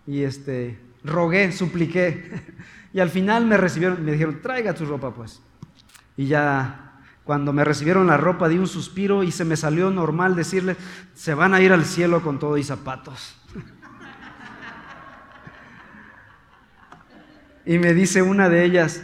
y 0.07 0.25
este 0.25 0.79
rogué, 1.03 1.51
supliqué 1.53 2.43
y 2.93 3.01
al 3.01 3.09
final 3.09 3.47
me 3.47 3.57
recibieron, 3.57 4.05
me 4.05 4.13
dijeron, 4.13 4.43
"Traiga 4.43 4.75
tu 4.75 4.85
ropa 4.85 5.15
pues." 5.15 5.41
Y 6.19 6.27
ya 6.27 7.01
cuando 7.25 7.55
me 7.55 7.65
recibieron 7.65 8.09
la 8.09 8.19
ropa 8.19 8.47
di 8.47 8.59
un 8.59 8.69
suspiro 8.69 9.23
y 9.23 9.33
se 9.33 9.47
me 9.47 9.57
salió 9.57 9.91
normal 9.91 10.37
decirle, 10.37 10.77
"Se 11.15 11.33
van 11.33 11.55
a 11.55 11.63
ir 11.63 11.73
al 11.73 11.87
cielo 11.87 12.21
con 12.21 12.39
todo 12.39 12.59
y 12.59 12.63
zapatos." 12.63 13.41
y 17.65 17.79
me 17.79 17.95
dice 17.95 18.21
una 18.21 18.51
de 18.51 18.67
ellas, 18.67 19.03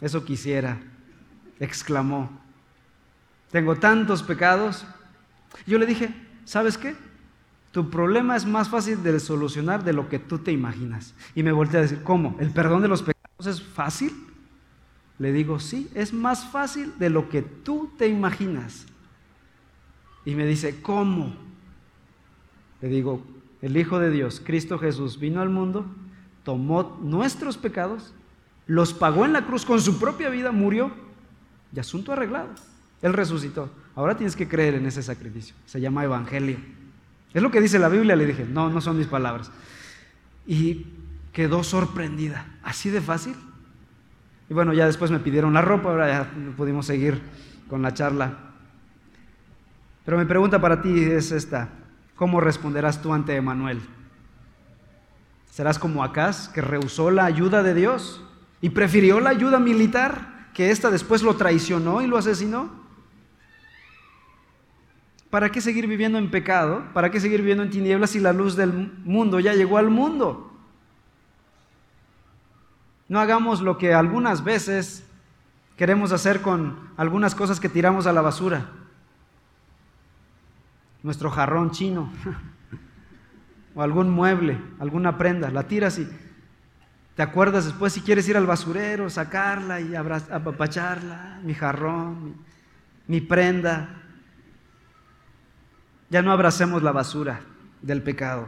"Eso 0.00 0.24
quisiera." 0.24 0.87
Exclamó, 1.60 2.30
tengo 3.50 3.76
tantos 3.76 4.22
pecados. 4.22 4.84
Yo 5.66 5.78
le 5.78 5.86
dije, 5.86 6.14
¿sabes 6.44 6.76
qué? 6.76 6.94
Tu 7.72 7.90
problema 7.90 8.36
es 8.36 8.46
más 8.46 8.68
fácil 8.68 9.02
de 9.02 9.20
solucionar 9.20 9.84
de 9.84 9.92
lo 9.92 10.08
que 10.08 10.18
tú 10.18 10.38
te 10.38 10.52
imaginas. 10.52 11.14
Y 11.34 11.42
me 11.42 11.52
volteé 11.52 11.78
a 11.78 11.82
decir, 11.82 12.02
¿cómo? 12.02 12.36
¿El 12.40 12.50
perdón 12.50 12.82
de 12.82 12.88
los 12.88 13.02
pecados 13.02 13.46
es 13.46 13.62
fácil? 13.62 14.12
Le 15.18 15.32
digo, 15.32 15.58
sí, 15.58 15.90
es 15.94 16.12
más 16.12 16.46
fácil 16.46 16.92
de 16.98 17.10
lo 17.10 17.28
que 17.28 17.42
tú 17.42 17.90
te 17.98 18.08
imaginas. 18.08 18.86
Y 20.24 20.34
me 20.34 20.46
dice, 20.46 20.80
¿cómo? 20.80 21.34
Le 22.80 22.88
digo, 22.88 23.24
el 23.60 23.76
Hijo 23.76 23.98
de 23.98 24.10
Dios, 24.10 24.40
Cristo 24.44 24.78
Jesús, 24.78 25.18
vino 25.18 25.40
al 25.40 25.50
mundo, 25.50 25.86
tomó 26.44 26.98
nuestros 27.02 27.58
pecados, 27.58 28.14
los 28.66 28.94
pagó 28.94 29.24
en 29.24 29.32
la 29.32 29.44
cruz 29.46 29.64
con 29.64 29.80
su 29.80 29.98
propia 29.98 30.28
vida, 30.28 30.52
murió 30.52 30.92
y 31.74 31.80
asunto 31.80 32.12
arreglado. 32.12 32.48
Él 33.02 33.12
resucitó. 33.12 33.70
Ahora 33.94 34.16
tienes 34.16 34.36
que 34.36 34.48
creer 34.48 34.74
en 34.74 34.86
ese 34.86 35.02
sacrificio. 35.02 35.54
Se 35.66 35.80
llama 35.80 36.04
evangelio. 36.04 36.58
Es 37.32 37.42
lo 37.42 37.50
que 37.50 37.60
dice 37.60 37.78
la 37.78 37.88
Biblia. 37.88 38.16
Le 38.16 38.26
dije, 38.26 38.46
no, 38.48 38.70
no 38.70 38.80
son 38.80 38.98
mis 38.98 39.06
palabras. 39.06 39.50
Y 40.46 40.86
quedó 41.32 41.62
sorprendida. 41.62 42.46
¿Así 42.62 42.90
de 42.90 43.00
fácil? 43.00 43.34
Y 44.50 44.54
bueno, 44.54 44.72
ya 44.72 44.86
después 44.86 45.10
me 45.10 45.18
pidieron 45.18 45.52
la 45.52 45.60
ropa, 45.60 45.90
ahora 45.90 46.08
ya 46.08 46.30
pudimos 46.56 46.86
seguir 46.86 47.20
con 47.68 47.82
la 47.82 47.92
charla. 47.92 48.38
Pero 50.04 50.16
mi 50.16 50.24
pregunta 50.24 50.60
para 50.60 50.80
ti 50.80 51.02
es 51.02 51.32
esta. 51.32 51.68
¿Cómo 52.16 52.40
responderás 52.40 53.02
tú 53.02 53.12
ante 53.12 53.36
Emanuel? 53.36 53.80
¿Serás 55.50 55.78
como 55.78 56.02
Acaz, 56.02 56.48
que 56.48 56.62
rehusó 56.62 57.10
la 57.10 57.26
ayuda 57.26 57.62
de 57.62 57.74
Dios 57.74 58.24
y 58.60 58.70
prefirió 58.70 59.20
la 59.20 59.30
ayuda 59.30 59.58
militar? 59.58 60.37
Que 60.58 60.72
ésta 60.72 60.90
después 60.90 61.22
lo 61.22 61.36
traicionó 61.36 62.02
y 62.02 62.08
lo 62.08 62.18
asesinó? 62.18 62.68
¿Para 65.30 65.52
qué 65.52 65.60
seguir 65.60 65.86
viviendo 65.86 66.18
en 66.18 66.32
pecado? 66.32 66.82
¿Para 66.92 67.12
qué 67.12 67.20
seguir 67.20 67.42
viviendo 67.42 67.62
en 67.62 67.70
tinieblas 67.70 68.10
si 68.10 68.18
la 68.18 68.32
luz 68.32 68.56
del 68.56 68.72
mundo 68.72 69.38
ya 69.38 69.54
llegó 69.54 69.78
al 69.78 69.88
mundo? 69.88 70.52
No 73.06 73.20
hagamos 73.20 73.60
lo 73.60 73.78
que 73.78 73.94
algunas 73.94 74.42
veces 74.42 75.04
queremos 75.76 76.10
hacer 76.10 76.42
con 76.42 76.90
algunas 76.96 77.36
cosas 77.36 77.60
que 77.60 77.68
tiramos 77.68 78.08
a 78.08 78.12
la 78.12 78.20
basura. 78.20 78.66
Nuestro 81.04 81.30
jarrón 81.30 81.70
chino 81.70 82.12
o 83.76 83.82
algún 83.82 84.10
mueble, 84.10 84.60
alguna 84.80 85.18
prenda, 85.18 85.52
la 85.52 85.68
tiras 85.68 86.00
y 86.00 86.08
¿Te 87.18 87.24
acuerdas 87.24 87.64
después 87.64 87.92
si 87.92 88.00
quieres 88.00 88.28
ir 88.28 88.36
al 88.36 88.46
basurero, 88.46 89.10
sacarla 89.10 89.80
y 89.80 89.92
apapacharla, 89.96 91.40
mi 91.42 91.52
jarrón, 91.52 92.36
mi, 93.08 93.20
prenda? 93.20 93.88
Ya 96.10 96.22
no 96.22 96.30
abracemos 96.30 96.80
la 96.80 96.92
basura 96.92 97.40
del 97.82 98.04
pecado. 98.04 98.46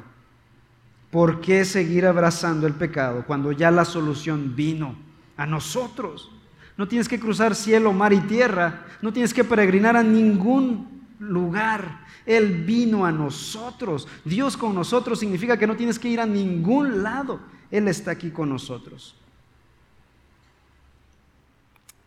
¿Por 1.10 1.40
qué 1.40 1.64
seguir 1.64 2.06
abrazando 2.06 2.68
el 2.68 2.74
pecado 2.74 3.24
cuando 3.26 3.50
ya 3.50 3.72
la 3.72 3.84
solución 3.84 4.54
vino 4.54 4.94
a 5.36 5.46
nosotros? 5.46 6.30
No 6.76 6.86
tienes 6.86 7.08
que 7.08 7.18
cruzar 7.18 7.56
cielo, 7.56 7.92
mar 7.92 8.12
y 8.12 8.20
tierra. 8.20 8.84
No 9.02 9.12
tienes 9.12 9.34
que 9.34 9.42
peregrinar 9.42 9.96
a 9.96 10.04
ningún 10.04 11.08
lugar. 11.18 12.06
Él 12.24 12.62
vino 12.64 13.04
a 13.04 13.10
nosotros. 13.10 14.06
Dios 14.24 14.56
con 14.56 14.76
nosotros 14.76 15.18
significa 15.18 15.56
que 15.56 15.66
no 15.66 15.74
tienes 15.74 15.98
que 15.98 16.08
ir 16.08 16.20
a 16.20 16.26
ningún 16.26 17.02
lado. 17.02 17.40
Él 17.70 17.88
está 17.88 18.10
aquí 18.10 18.30
con 18.30 18.48
nosotros. 18.48 19.16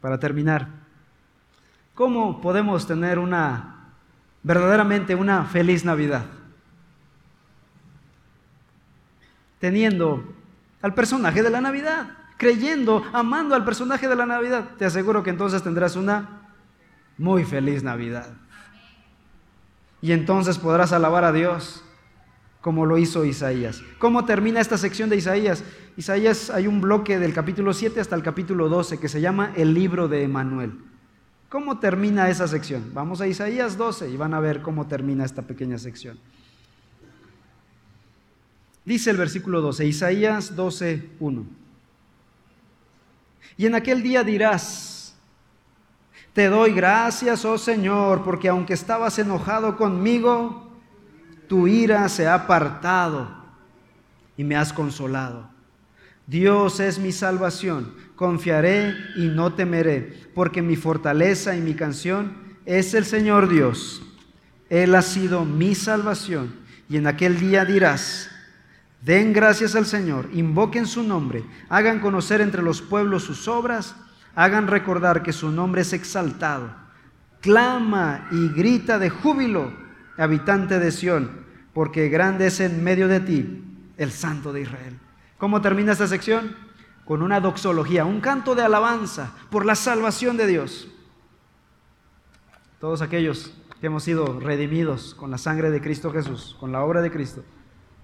Para 0.01 0.19
terminar, 0.19 0.67
¿cómo 1.95 2.41
podemos 2.41 2.85
tener 2.85 3.19
una, 3.19 3.93
verdaderamente 4.43 5.15
una 5.15 5.45
feliz 5.45 5.85
Navidad? 5.85 6.25
Teniendo 9.59 10.33
al 10.81 10.93
personaje 10.93 11.41
de 11.41 11.49
la 11.49 11.61
Navidad, 11.61 12.17
creyendo, 12.37 13.05
amando 13.13 13.55
al 13.55 13.63
personaje 13.63 14.09
de 14.09 14.15
la 14.17 14.25
Navidad. 14.25 14.71
Te 14.77 14.83
aseguro 14.83 15.23
que 15.23 15.29
entonces 15.29 15.63
tendrás 15.63 15.95
una 15.95 16.41
muy 17.17 17.45
feliz 17.45 17.83
Navidad. 17.83 18.27
Y 20.01 20.11
entonces 20.11 20.57
podrás 20.57 20.91
alabar 20.91 21.23
a 21.23 21.31
Dios 21.31 21.82
como 22.63 22.85
lo 22.85 22.97
hizo 22.97 23.25
Isaías. 23.25 23.81
¿Cómo 23.99 24.23
termina 24.23 24.61
esta 24.61 24.77
sección 24.77 25.09
de 25.09 25.17
Isaías? 25.17 25.65
Isaías 25.97 26.49
hay 26.49 26.65
un 26.65 26.79
bloque 26.79 27.19
del 27.19 27.33
capítulo 27.33 27.73
7 27.73 27.99
hasta 27.99 28.15
el 28.15 28.23
capítulo 28.23 28.69
12 28.69 29.01
que 29.01 29.09
se 29.09 29.19
llama 29.19 29.51
el 29.57 29.73
libro 29.73 30.07
de 30.07 30.23
Emanuel. 30.23 30.71
¿Cómo 31.49 31.79
termina 31.79 32.29
esa 32.29 32.47
sección? 32.47 32.91
Vamos 32.93 33.19
a 33.19 33.27
Isaías 33.27 33.75
12 33.75 34.09
y 34.09 34.15
van 34.15 34.33
a 34.33 34.39
ver 34.39 34.61
cómo 34.61 34.87
termina 34.87 35.25
esta 35.25 35.41
pequeña 35.41 35.77
sección. 35.77 36.17
Dice 38.85 39.09
el 39.09 39.17
versículo 39.17 39.59
12, 39.59 39.85
Isaías 39.85 40.55
12, 40.55 41.09
1. 41.19 41.45
Y 43.57 43.65
en 43.65 43.75
aquel 43.75 44.01
día 44.01 44.23
dirás, 44.23 45.17
te 46.31 46.47
doy 46.47 46.71
gracias, 46.71 47.43
oh 47.43 47.57
Señor, 47.57 48.23
porque 48.23 48.47
aunque 48.47 48.73
estabas 48.73 49.19
enojado 49.19 49.75
conmigo, 49.75 50.62
tu 51.53 51.67
ira 51.67 52.09
se 52.09 52.25
ha 52.25 52.33
apartado 52.33 53.27
y 54.35 54.43
me 54.43 54.55
has 54.55 54.73
consolado. 54.73 55.47
Dios 56.25 56.79
es 56.79 56.97
mi 56.97 57.11
salvación, 57.11 57.93
confiaré 58.15 58.95
y 59.17 59.27
no 59.27 59.53
temeré, 59.53 60.31
porque 60.33 60.63
mi 60.63 60.75
fortaleza 60.75 61.55
y 61.55 61.61
mi 61.61 61.75
canción 61.75 62.33
es 62.65 62.95
el 62.95 63.05
Señor 63.05 63.49
Dios. 63.49 64.01
Él 64.67 64.95
ha 64.95 65.03
sido 65.03 65.45
mi 65.45 65.75
salvación. 65.75 66.55
Y 66.89 66.97
en 66.97 67.05
aquel 67.05 67.39
día 67.39 67.65
dirás, 67.65 68.31
den 69.03 69.31
gracias 69.31 69.75
al 69.75 69.85
Señor, 69.85 70.29
invoquen 70.33 70.87
su 70.87 71.03
nombre, 71.03 71.43
hagan 71.69 71.99
conocer 71.99 72.41
entre 72.41 72.63
los 72.63 72.81
pueblos 72.81 73.25
sus 73.25 73.47
obras, 73.47 73.95
hagan 74.33 74.65
recordar 74.65 75.21
que 75.21 75.33
su 75.33 75.51
nombre 75.51 75.83
es 75.83 75.93
exaltado. 75.93 76.73
Clama 77.41 78.27
y 78.31 78.47
grita 78.47 78.97
de 78.97 79.11
júbilo 79.11 79.71
habitante 80.17 80.79
de 80.79 80.91
Sión, 80.91 81.42
porque 81.73 82.09
grande 82.09 82.47
es 82.47 82.59
en 82.59 82.83
medio 82.83 83.07
de 83.07 83.19
ti 83.19 83.63
el 83.97 84.11
Santo 84.11 84.53
de 84.53 84.61
Israel. 84.61 84.99
¿Cómo 85.37 85.61
termina 85.61 85.91
esta 85.91 86.07
sección? 86.07 86.55
Con 87.05 87.21
una 87.21 87.39
doxología, 87.39 88.05
un 88.05 88.21
canto 88.21 88.55
de 88.55 88.63
alabanza 88.63 89.33
por 89.49 89.65
la 89.65 89.75
salvación 89.75 90.37
de 90.37 90.47
Dios. 90.47 90.87
Todos 92.79 93.01
aquellos 93.01 93.53
que 93.81 93.87
hemos 93.87 94.03
sido 94.03 94.39
redimidos 94.39 95.15
con 95.15 95.31
la 95.31 95.37
sangre 95.37 95.69
de 95.69 95.81
Cristo 95.81 96.11
Jesús, 96.11 96.55
con 96.59 96.71
la 96.71 96.83
obra 96.83 97.01
de 97.01 97.11
Cristo, 97.11 97.43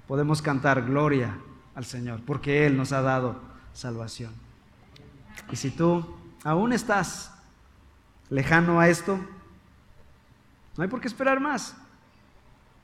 podemos 0.08 0.42
cantar 0.42 0.84
gloria 0.86 1.38
al 1.76 1.86
Señor, 1.86 2.22
porque 2.26 2.66
Él 2.66 2.76
nos 2.76 2.92
ha 2.92 3.02
dado 3.02 3.40
salvación. 3.74 4.34
Y 5.52 5.56
si 5.56 5.72
tú 5.72 6.06
aún 6.44 6.74
estás 6.74 7.34
lejano 8.30 8.80
a 8.80 8.90
esto, 8.90 9.20
no 10.76 10.84
hay 10.84 10.90
por 10.90 11.00
qué 11.00 11.08
esperar 11.08 11.40
más. 11.40 11.76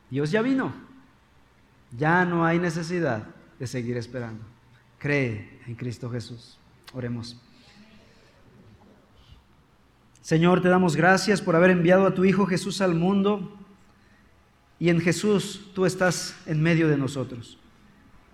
Dios 0.09 0.31
ya 0.31 0.41
vino. 0.41 0.73
Ya 1.97 2.25
no 2.25 2.45
hay 2.45 2.59
necesidad 2.59 3.23
de 3.59 3.67
seguir 3.67 3.97
esperando. 3.97 4.43
Cree 4.99 5.61
en 5.65 5.75
Cristo 5.75 6.09
Jesús. 6.09 6.57
Oremos. 6.93 7.37
Señor, 10.21 10.61
te 10.61 10.69
damos 10.69 10.95
gracias 10.95 11.41
por 11.41 11.55
haber 11.55 11.69
enviado 11.69 12.07
a 12.07 12.15
tu 12.15 12.25
Hijo 12.25 12.47
Jesús 12.47 12.81
al 12.81 12.95
mundo 12.95 13.55
y 14.79 14.89
en 14.89 14.99
Jesús 14.99 15.71
tú 15.75 15.85
estás 15.85 16.35
en 16.47 16.61
medio 16.61 16.87
de 16.87 16.97
nosotros. 16.97 17.59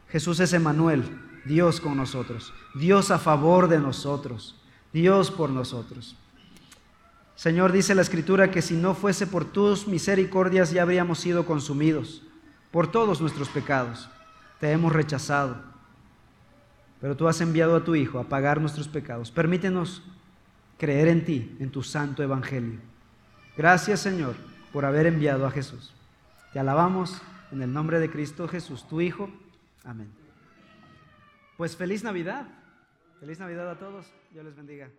Jesús 0.10 0.40
es 0.40 0.54
Emanuel, 0.54 1.04
Dios 1.46 1.82
con 1.82 1.98
nosotros, 1.98 2.54
Dios 2.76 3.12
a 3.12 3.20
favor 3.20 3.68
de 3.68 3.80
nosotros, 3.80 4.56
Dios 4.94 5.32
por 5.32 5.50
nosotros. 5.50 6.16
Señor, 7.42 7.72
dice 7.72 7.96
la 7.96 8.04
Escritura 8.04 8.52
que 8.52 8.62
si 8.62 8.76
no 8.76 8.94
fuese 8.94 9.26
por 9.26 9.46
tus 9.46 9.88
misericordias 9.88 10.70
ya 10.70 10.84
habríamos 10.84 11.18
sido 11.18 11.44
consumidos 11.48 12.22
por 12.70 12.92
todos 12.92 13.20
nuestros 13.20 13.50
pecados. 13.50 14.08
Te 14.60 14.72
hemos 14.72 14.94
rechazado, 14.94 15.60
pero 17.00 17.18
tú 17.18 17.28
has 17.28 17.42
enviado 17.42 17.76
a 17.76 17.84
tu 17.84 17.96
Hijo 17.96 18.20
a 18.20 18.30
pagar 18.30 18.62
nuestros 18.62 18.88
pecados. 18.88 19.32
Permítenos 19.32 20.04
creer 20.78 21.08
en 21.08 21.26
ti, 21.26 21.58
en 21.60 21.72
tu 21.72 21.82
santo 21.82 22.22
evangelio. 22.22 22.80
Gracias, 23.58 24.02
Señor, 24.02 24.36
por 24.72 24.86
haber 24.86 25.08
enviado 25.08 25.48
a 25.48 25.50
Jesús. 25.50 25.96
Te 26.54 26.60
alabamos 26.60 27.24
en 27.52 27.64
el 27.64 27.74
nombre 27.74 28.00
de 28.00 28.12
Cristo 28.12 28.48
Jesús, 28.48 28.88
tu 28.88 29.02
Hijo. 29.02 29.32
Amén. 29.84 30.12
Pues 31.58 31.76
feliz 31.76 32.04
Navidad. 32.04 32.48
Feliz 33.20 33.40
Navidad 33.40 33.68
a 33.68 33.80
todos. 33.80 34.06
Dios 34.32 34.46
les 34.46 34.56
bendiga. 34.56 34.92